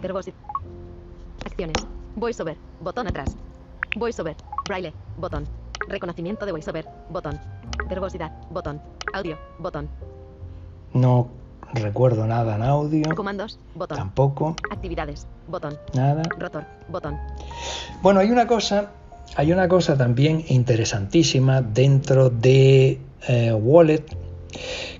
[0.00, 0.36] Verbosidad.
[1.44, 1.76] Acciones.
[2.16, 2.56] VoiceOver.
[2.80, 3.36] Botón atrás.
[3.96, 4.36] VoiceOver.
[4.66, 4.94] Braille.
[5.18, 5.46] Botón.
[5.88, 6.86] Reconocimiento de VoiceOver.
[7.10, 7.38] Botón.
[7.90, 8.32] Verbosidad.
[8.50, 8.80] Botón.
[9.12, 9.36] Audio.
[9.58, 9.90] Botón.
[10.94, 11.28] No
[11.74, 13.58] recuerdo nada en audio, Comandos.
[13.74, 13.96] Botón.
[13.98, 15.26] tampoco, Actividades.
[15.48, 15.78] Botón.
[15.94, 16.22] nada.
[16.38, 16.64] Rotor.
[16.88, 17.16] Botón.
[18.02, 18.90] Bueno, hay una cosa,
[19.36, 22.98] hay una cosa también interesantísima dentro de
[23.28, 24.04] eh, Wallet,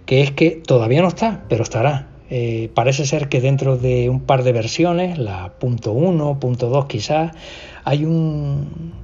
[0.06, 2.08] que es que todavía no está, pero estará.
[2.30, 6.86] Eh, parece ser que dentro de un par de versiones, la punto .1, punto .2
[6.86, 7.32] quizás,
[7.84, 8.94] hay un-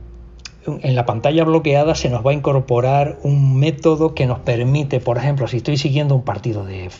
[0.82, 5.18] en la pantalla bloqueada se nos va a incorporar un método que nos permite, por
[5.18, 6.90] ejemplo, si estoy siguiendo un partido de,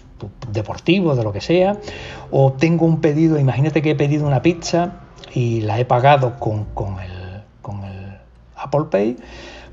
[0.52, 1.78] deportivo, de lo que sea,
[2.30, 5.00] o tengo un pedido, imagínate que he pedido una pizza
[5.34, 7.18] y la he pagado con, con el,
[8.56, 9.16] Apple Pay,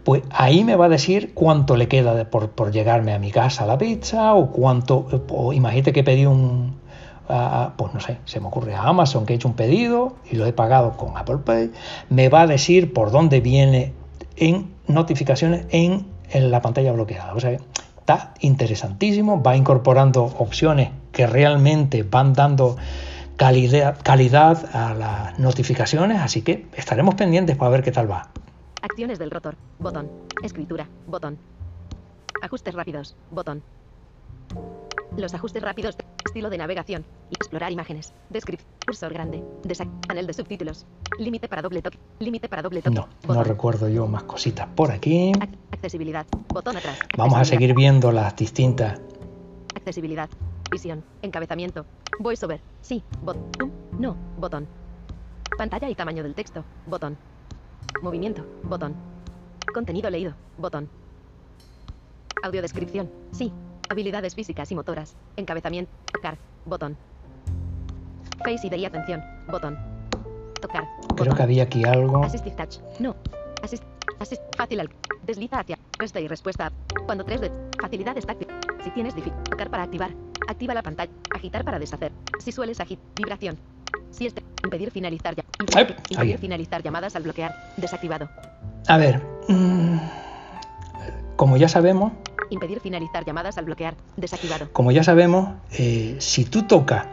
[0.03, 3.65] pues ahí me va a decir cuánto le queda por, por llegarme a mi casa
[3.65, 6.75] la pizza o cuánto, o imagínate que pedí un,
[7.27, 10.45] pues no sé, se me ocurre a Amazon que he hecho un pedido y lo
[10.45, 11.71] he pagado con Apple Pay,
[12.09, 13.93] me va a decir por dónde viene
[14.37, 17.33] en notificaciones en, la pantalla bloqueada.
[17.33, 22.75] O sea, está interesantísimo, va incorporando opciones que realmente van dando
[23.37, 28.29] calidad a las notificaciones, así que estaremos pendientes para ver qué tal va.
[28.81, 29.55] Acciones del rotor.
[29.79, 30.09] Botón.
[30.43, 30.87] Escritura.
[31.07, 31.37] Botón.
[32.41, 33.15] Ajustes rápidos.
[33.31, 33.63] Botón.
[35.17, 35.95] Los ajustes rápidos.
[36.25, 37.05] Estilo de navegación.
[37.31, 38.13] Explorar imágenes.
[38.29, 38.69] Descripción.
[38.85, 39.43] Cursor grande.
[39.63, 40.85] Desac panel de subtítulos.
[41.17, 41.97] Límite para doble toque.
[42.19, 42.93] Límite para doble toque.
[42.95, 45.31] No, no recuerdo yo más cositas por aquí.
[45.33, 46.25] Ac- accesibilidad.
[46.53, 46.99] Botón atrás.
[47.17, 48.99] Vamos a seguir viendo las distintas.
[49.75, 50.29] Accesibilidad.
[50.69, 51.03] Visión.
[51.21, 51.85] Encabezamiento.
[52.19, 52.59] VoiceOver.
[52.81, 53.01] Sí.
[53.23, 53.71] Botón.
[53.97, 54.15] No.
[54.37, 54.67] Botón.
[55.57, 56.65] Pantalla y tamaño del texto.
[56.87, 57.17] Botón.
[58.01, 58.45] Movimiento.
[58.63, 58.93] Botón.
[59.73, 60.33] Contenido leído.
[60.57, 60.89] Botón.
[62.43, 63.09] Audiodescripción.
[63.31, 63.51] Sí.
[63.89, 65.15] Habilidades físicas y motoras.
[65.37, 65.91] Encabezamiento.
[66.11, 66.37] Tocar.
[66.65, 66.97] Botón.
[68.43, 69.23] Face ID y atención.
[69.47, 69.77] Botón.
[70.61, 70.85] Tocar.
[71.15, 72.23] Creo que había aquí algo.
[72.23, 72.79] Assistive Touch.
[72.99, 73.15] No.
[73.61, 73.83] Assist.
[74.19, 74.41] Assist.
[74.55, 74.89] Fácil al.
[75.25, 75.77] Desliza hacia.
[75.97, 76.71] Resta y respuesta.
[77.05, 77.51] Cuando 3 de.
[77.81, 78.47] Facilidades táctil.
[78.83, 79.51] Si tienes dificultad.
[79.51, 80.11] Tocar para activar.
[80.47, 81.11] Activa la pantalla.
[81.33, 82.11] Agitar para deshacer.
[82.39, 82.99] Si sueles agit.
[83.15, 83.57] Vibración.
[84.11, 84.43] Si este.
[84.63, 85.43] Impedir finalizar ya.
[86.09, 87.53] Impedir finalizar llamadas al bloquear.
[87.77, 88.29] Desactivado.
[88.87, 89.97] A ver, mm,
[91.35, 92.13] como ya sabemos,
[92.49, 93.95] Impedir finalizar llamadas al bloquear.
[94.17, 94.67] Desactivado.
[94.71, 97.05] como ya sabemos, eh, si tú tocas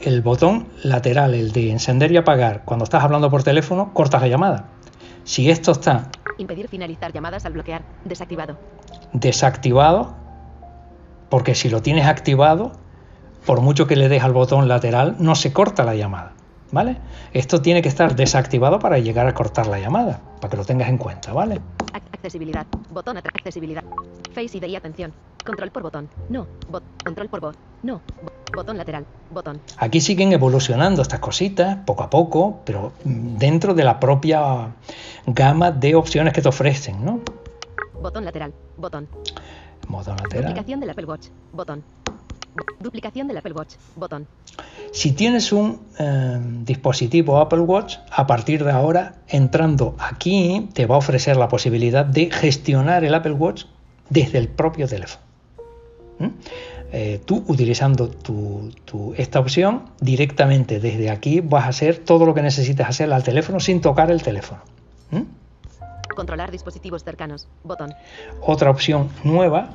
[0.00, 4.28] el botón lateral, el de encender y apagar, cuando estás hablando por teléfono, cortas la
[4.28, 4.68] llamada.
[5.24, 6.08] Si esto está
[6.38, 7.82] Impedir finalizar llamadas al bloquear.
[8.04, 8.56] Desactivado.
[9.12, 10.14] desactivado,
[11.28, 12.72] porque si lo tienes activado,
[13.44, 16.32] por mucho que le des al botón lateral, no se corta la llamada.
[16.70, 16.98] ¿Vale?
[17.32, 20.88] Esto tiene que estar desactivado para llegar a cortar la llamada, para que lo tengas
[20.90, 21.60] en cuenta, ¿vale?
[21.94, 22.66] Ac- accesibilidad.
[22.90, 23.32] Botón atrás.
[23.36, 23.82] Accesibilidad.
[24.34, 25.12] Face ID y atención.
[25.46, 26.08] Control por botón.
[26.28, 26.46] No.
[26.70, 26.82] Bot.
[27.02, 27.56] Control por voz.
[27.82, 28.02] No.
[28.22, 29.06] Bo- botón lateral.
[29.30, 29.60] Botón.
[29.78, 34.74] Aquí siguen evolucionando estas cositas poco a poco, pero dentro de la propia
[35.26, 37.20] gama de opciones que te ofrecen, ¿no?
[38.02, 38.52] Botón lateral.
[38.76, 39.08] Botón.
[39.88, 40.44] Modo lateral.
[40.44, 41.28] Duplicación del Apple Watch.
[41.52, 41.82] Botón.
[42.80, 43.74] Duplicación del Apple Watch.
[43.96, 44.26] Botón.
[44.92, 50.96] Si tienes un eh, dispositivo Apple Watch, a partir de ahora, entrando aquí, te va
[50.96, 53.64] a ofrecer la posibilidad de gestionar el Apple Watch
[54.08, 55.22] desde el propio teléfono.
[56.18, 56.26] ¿Mm?
[56.90, 58.10] Eh, tú utilizando
[59.16, 63.60] esta opción directamente desde aquí vas a hacer todo lo que necesites hacer al teléfono
[63.60, 64.62] sin tocar el teléfono.
[65.10, 65.22] ¿Mm?
[66.18, 67.46] Controlar dispositivos cercanos.
[67.62, 67.94] Botón.
[68.40, 69.70] otra opción nueva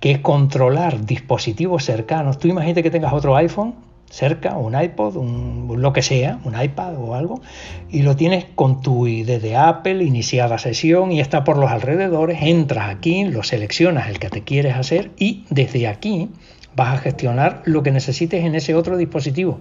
[0.00, 2.40] que es controlar dispositivos cercanos.
[2.40, 3.76] Tú imagínate que tengas otro iPhone
[4.10, 7.40] cerca, un iPod, un, lo que sea, un iPad o algo,
[7.88, 12.42] y lo tienes con tu ID de Apple, iniciada sesión y está por los alrededores,
[12.42, 16.28] entras aquí, lo seleccionas el que te quieres hacer y desde aquí
[16.74, 19.60] vas a gestionar lo que necesites en ese otro dispositivo.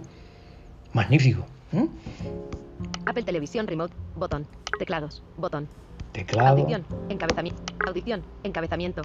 [0.94, 1.46] Magnífico.
[3.06, 3.94] Apple Televisión Remote.
[4.16, 4.48] Botón.
[4.80, 5.22] Teclados.
[5.38, 5.68] Botón.
[6.14, 6.58] Teclado.
[6.62, 6.86] Audición.
[7.10, 7.62] Encabezamiento.
[7.86, 8.22] Audición.
[8.44, 9.02] Encabezamiento.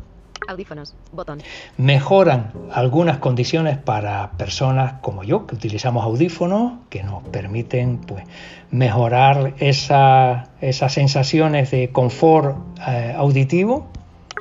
[0.46, 0.94] Audífonos.
[1.12, 1.42] Botón.
[1.76, 8.24] mejoran algunas condiciones para personas como yo que utilizamos audífonos que nos permiten pues
[8.70, 12.56] mejorar esa- esas sensaciones de confort
[12.86, 13.88] eh, auditivo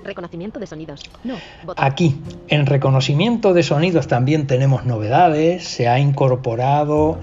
[0.03, 1.01] Reconocimiento de sonidos.
[1.25, 1.35] No.
[1.65, 1.83] Botón.
[1.85, 5.67] Aquí, en reconocimiento de sonidos también tenemos novedades.
[5.67, 7.19] Se ha incorporado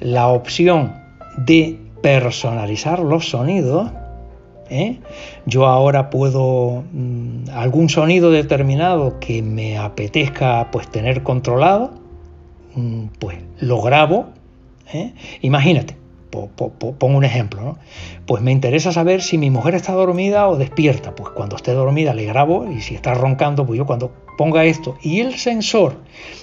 [0.00, 0.92] la opción
[1.38, 3.90] de personalizar los sonidos.
[4.70, 4.98] ¿Eh?
[5.46, 11.92] Yo ahora puedo mm, algún sonido determinado que me apetezca pues tener controlado,
[12.74, 14.26] mm, pues lo grabo.
[14.92, 15.12] ¿eh?
[15.42, 15.96] Imagínate,
[16.30, 17.76] po- po- po- pongo un ejemplo.
[18.26, 21.14] Pues me interesa saber si mi mujer está dormida o despierta.
[21.14, 24.96] Pues cuando esté dormida le grabo y si está roncando, pues yo cuando ponga esto
[25.02, 25.96] y el sensor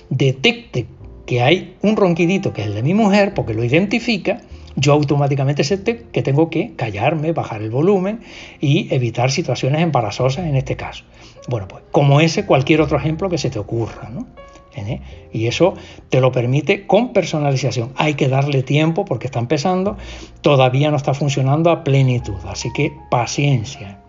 [0.09, 0.88] detecte
[1.26, 4.41] que hay un ronquidito que es el de mi mujer, porque lo identifica,
[4.76, 8.21] yo automáticamente sé que tengo que callarme, bajar el volumen
[8.59, 11.03] y evitar situaciones embarazosas en este caso.
[11.47, 14.28] Bueno, pues como ese, cualquier otro ejemplo que se te ocurra, ¿no?
[14.76, 14.99] ¿Eh?
[15.32, 15.73] Y eso
[16.09, 17.93] te lo permite con personalización.
[17.95, 19.95] Hay que darle tiempo porque está empezando,
[20.41, 24.01] todavía no está funcionando a plenitud, así que paciencia.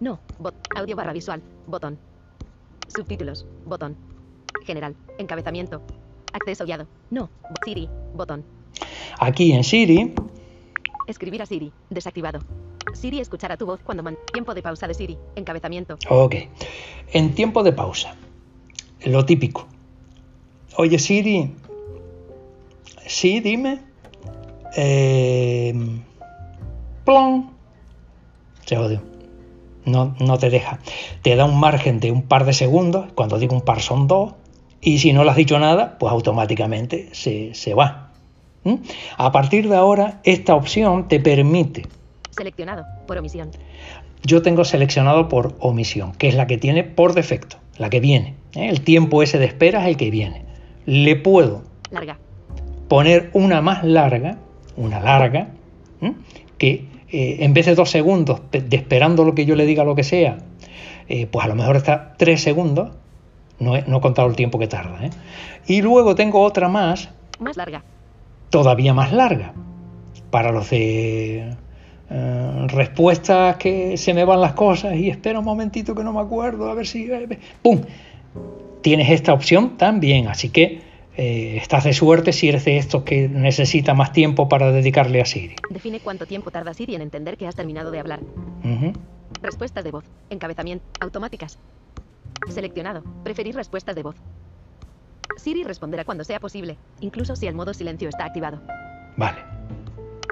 [0.00, 0.18] No.
[0.76, 1.40] Audio barra visual.
[1.66, 1.98] Botón.
[2.88, 3.46] Subtítulos.
[3.64, 3.96] Botón.
[4.66, 4.94] General.
[5.18, 5.80] Encabezamiento.
[6.32, 6.86] Acceso guiado.
[7.10, 7.28] No.
[7.64, 7.88] Siri.
[8.14, 8.44] Botón.
[9.18, 10.14] Aquí en Siri,
[11.06, 11.72] Escribir a Siri.
[11.90, 12.38] Desactivado.
[12.94, 14.16] Siri escuchará tu voz cuando man.
[14.32, 15.18] Tiempo de pausa de Siri.
[15.34, 15.98] Encabezamiento.
[16.08, 16.34] ok,
[17.12, 18.14] en tiempo de pausa,
[19.04, 19.66] lo típico.
[20.76, 21.52] Oye Siri,
[23.06, 23.80] sí, dime.
[24.76, 25.74] Eh,
[27.04, 27.50] plon.
[28.64, 29.02] Se jodió.
[29.84, 30.78] No, no te deja.
[31.22, 34.34] Te da un margen de un par de segundos, cuando digo un par son dos,
[34.80, 38.10] y si no le has dicho nada, pues automáticamente se, se va.
[38.64, 38.74] ¿Mm?
[39.16, 41.86] A partir de ahora, esta opción te permite.
[42.30, 43.50] Seleccionado por omisión.
[44.22, 48.34] Yo tengo seleccionado por omisión, que es la que tiene por defecto, la que viene.
[48.54, 48.68] ¿eh?
[48.68, 50.44] El tiempo ese de espera es el que viene.
[50.86, 52.18] Le puedo Larga.
[52.88, 54.36] poner una más larga,
[54.76, 55.48] una larga,
[56.58, 59.94] que eh, en vez de dos segundos de esperando lo que yo le diga lo
[59.94, 60.38] que sea,
[61.08, 62.90] eh, pues a lo mejor está tres segundos,
[63.60, 65.04] no he, no he contado el tiempo que tarda.
[65.06, 65.10] ¿eh?
[65.66, 67.08] Y luego tengo otra más,
[67.38, 67.82] Más larga.
[68.50, 69.52] todavía más larga,
[70.30, 71.54] para los de
[72.10, 76.20] eh, respuestas que se me van las cosas y espera un momentito que no me
[76.20, 77.04] acuerdo, a ver si...
[77.10, 77.80] eh, ¡Pum!
[78.82, 80.80] Tienes esta opción también, así que
[81.16, 85.26] eh, estás de suerte si eres de estos que necesita más tiempo para dedicarle a
[85.26, 85.56] Siri.
[85.68, 88.20] Define cuánto tiempo tarda Siri en entender que has terminado de hablar.
[89.42, 90.04] Respuestas de voz.
[90.30, 90.84] Encabezamiento.
[91.00, 91.58] Automáticas.
[92.48, 93.02] Seleccionado.
[93.22, 94.16] Preferir respuestas de voz.
[95.36, 98.60] Siri responderá cuando sea posible, incluso si el modo silencio está activado.
[99.16, 99.38] Vale.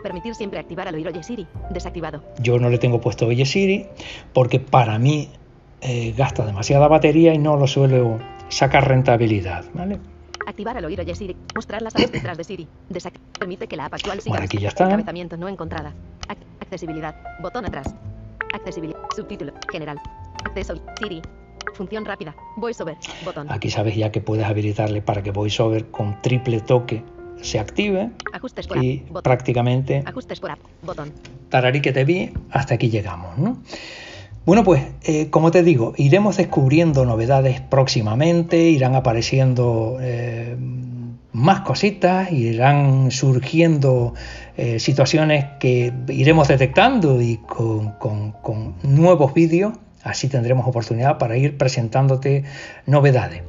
[0.02, 1.46] Permitir siempre activar al oír Oye Siri.
[1.70, 2.22] Desactivado.
[2.40, 3.86] Yo no le tengo puesto Oye Siri
[4.32, 5.30] porque para mí
[5.80, 9.64] eh, gasta demasiada batería y no lo suelo sacar rentabilidad.
[9.74, 9.98] ¿vale?
[10.46, 11.36] Activar al oír Oye Siri.
[11.54, 12.68] Mostrar las apps detrás de Siri.
[12.90, 14.32] Desac- Permite que la app actual siga.
[14.34, 14.84] Bueno, aquí ya está.
[14.84, 15.92] Encabezamiento no encontrada.
[16.28, 17.16] Ac- accesibilidad.
[17.40, 17.94] Botón atrás.
[18.52, 18.98] Accesibilidad.
[19.16, 19.52] Subtítulo.
[19.70, 20.00] General.
[20.44, 20.74] Acceso.
[21.00, 21.22] Siri.
[21.78, 22.34] Función rápida.
[22.56, 22.96] VoiceOver.
[23.24, 23.46] Botón.
[23.50, 27.02] Aquí sabes ya que puedes habilitarle para que VoiceOver con triple toque
[27.40, 28.84] se active Ajustes por app.
[28.84, 30.58] y prácticamente Ajustes por app.
[30.82, 31.12] Botón.
[31.50, 33.58] tararí que te vi, hasta aquí llegamos, ¿no?
[34.44, 40.56] Bueno, pues eh, como te digo, iremos descubriendo novedades próximamente, irán apareciendo eh,
[41.32, 44.14] más cositas, irán surgiendo
[44.56, 51.36] eh, situaciones que iremos detectando y con, con- con nuevos vídeos, así tendremos oportunidad para
[51.36, 52.44] ir presentándote
[52.86, 53.42] novedades.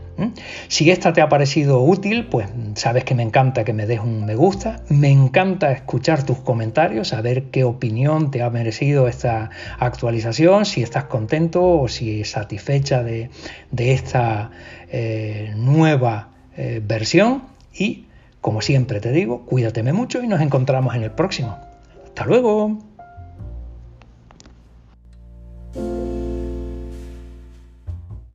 [0.67, 4.25] Si esta te ha parecido útil, pues sabes que me encanta que me des un
[4.25, 10.65] me gusta, me encanta escuchar tus comentarios, saber qué opinión te ha merecido esta actualización,
[10.65, 13.29] si estás contento o si satisfecha de,
[13.71, 14.51] de esta
[14.91, 17.43] eh, nueva eh, versión
[17.73, 18.05] y
[18.41, 21.57] como siempre te digo, cuídateme mucho y nos encontramos en el próximo.
[22.05, 22.88] Hasta luego.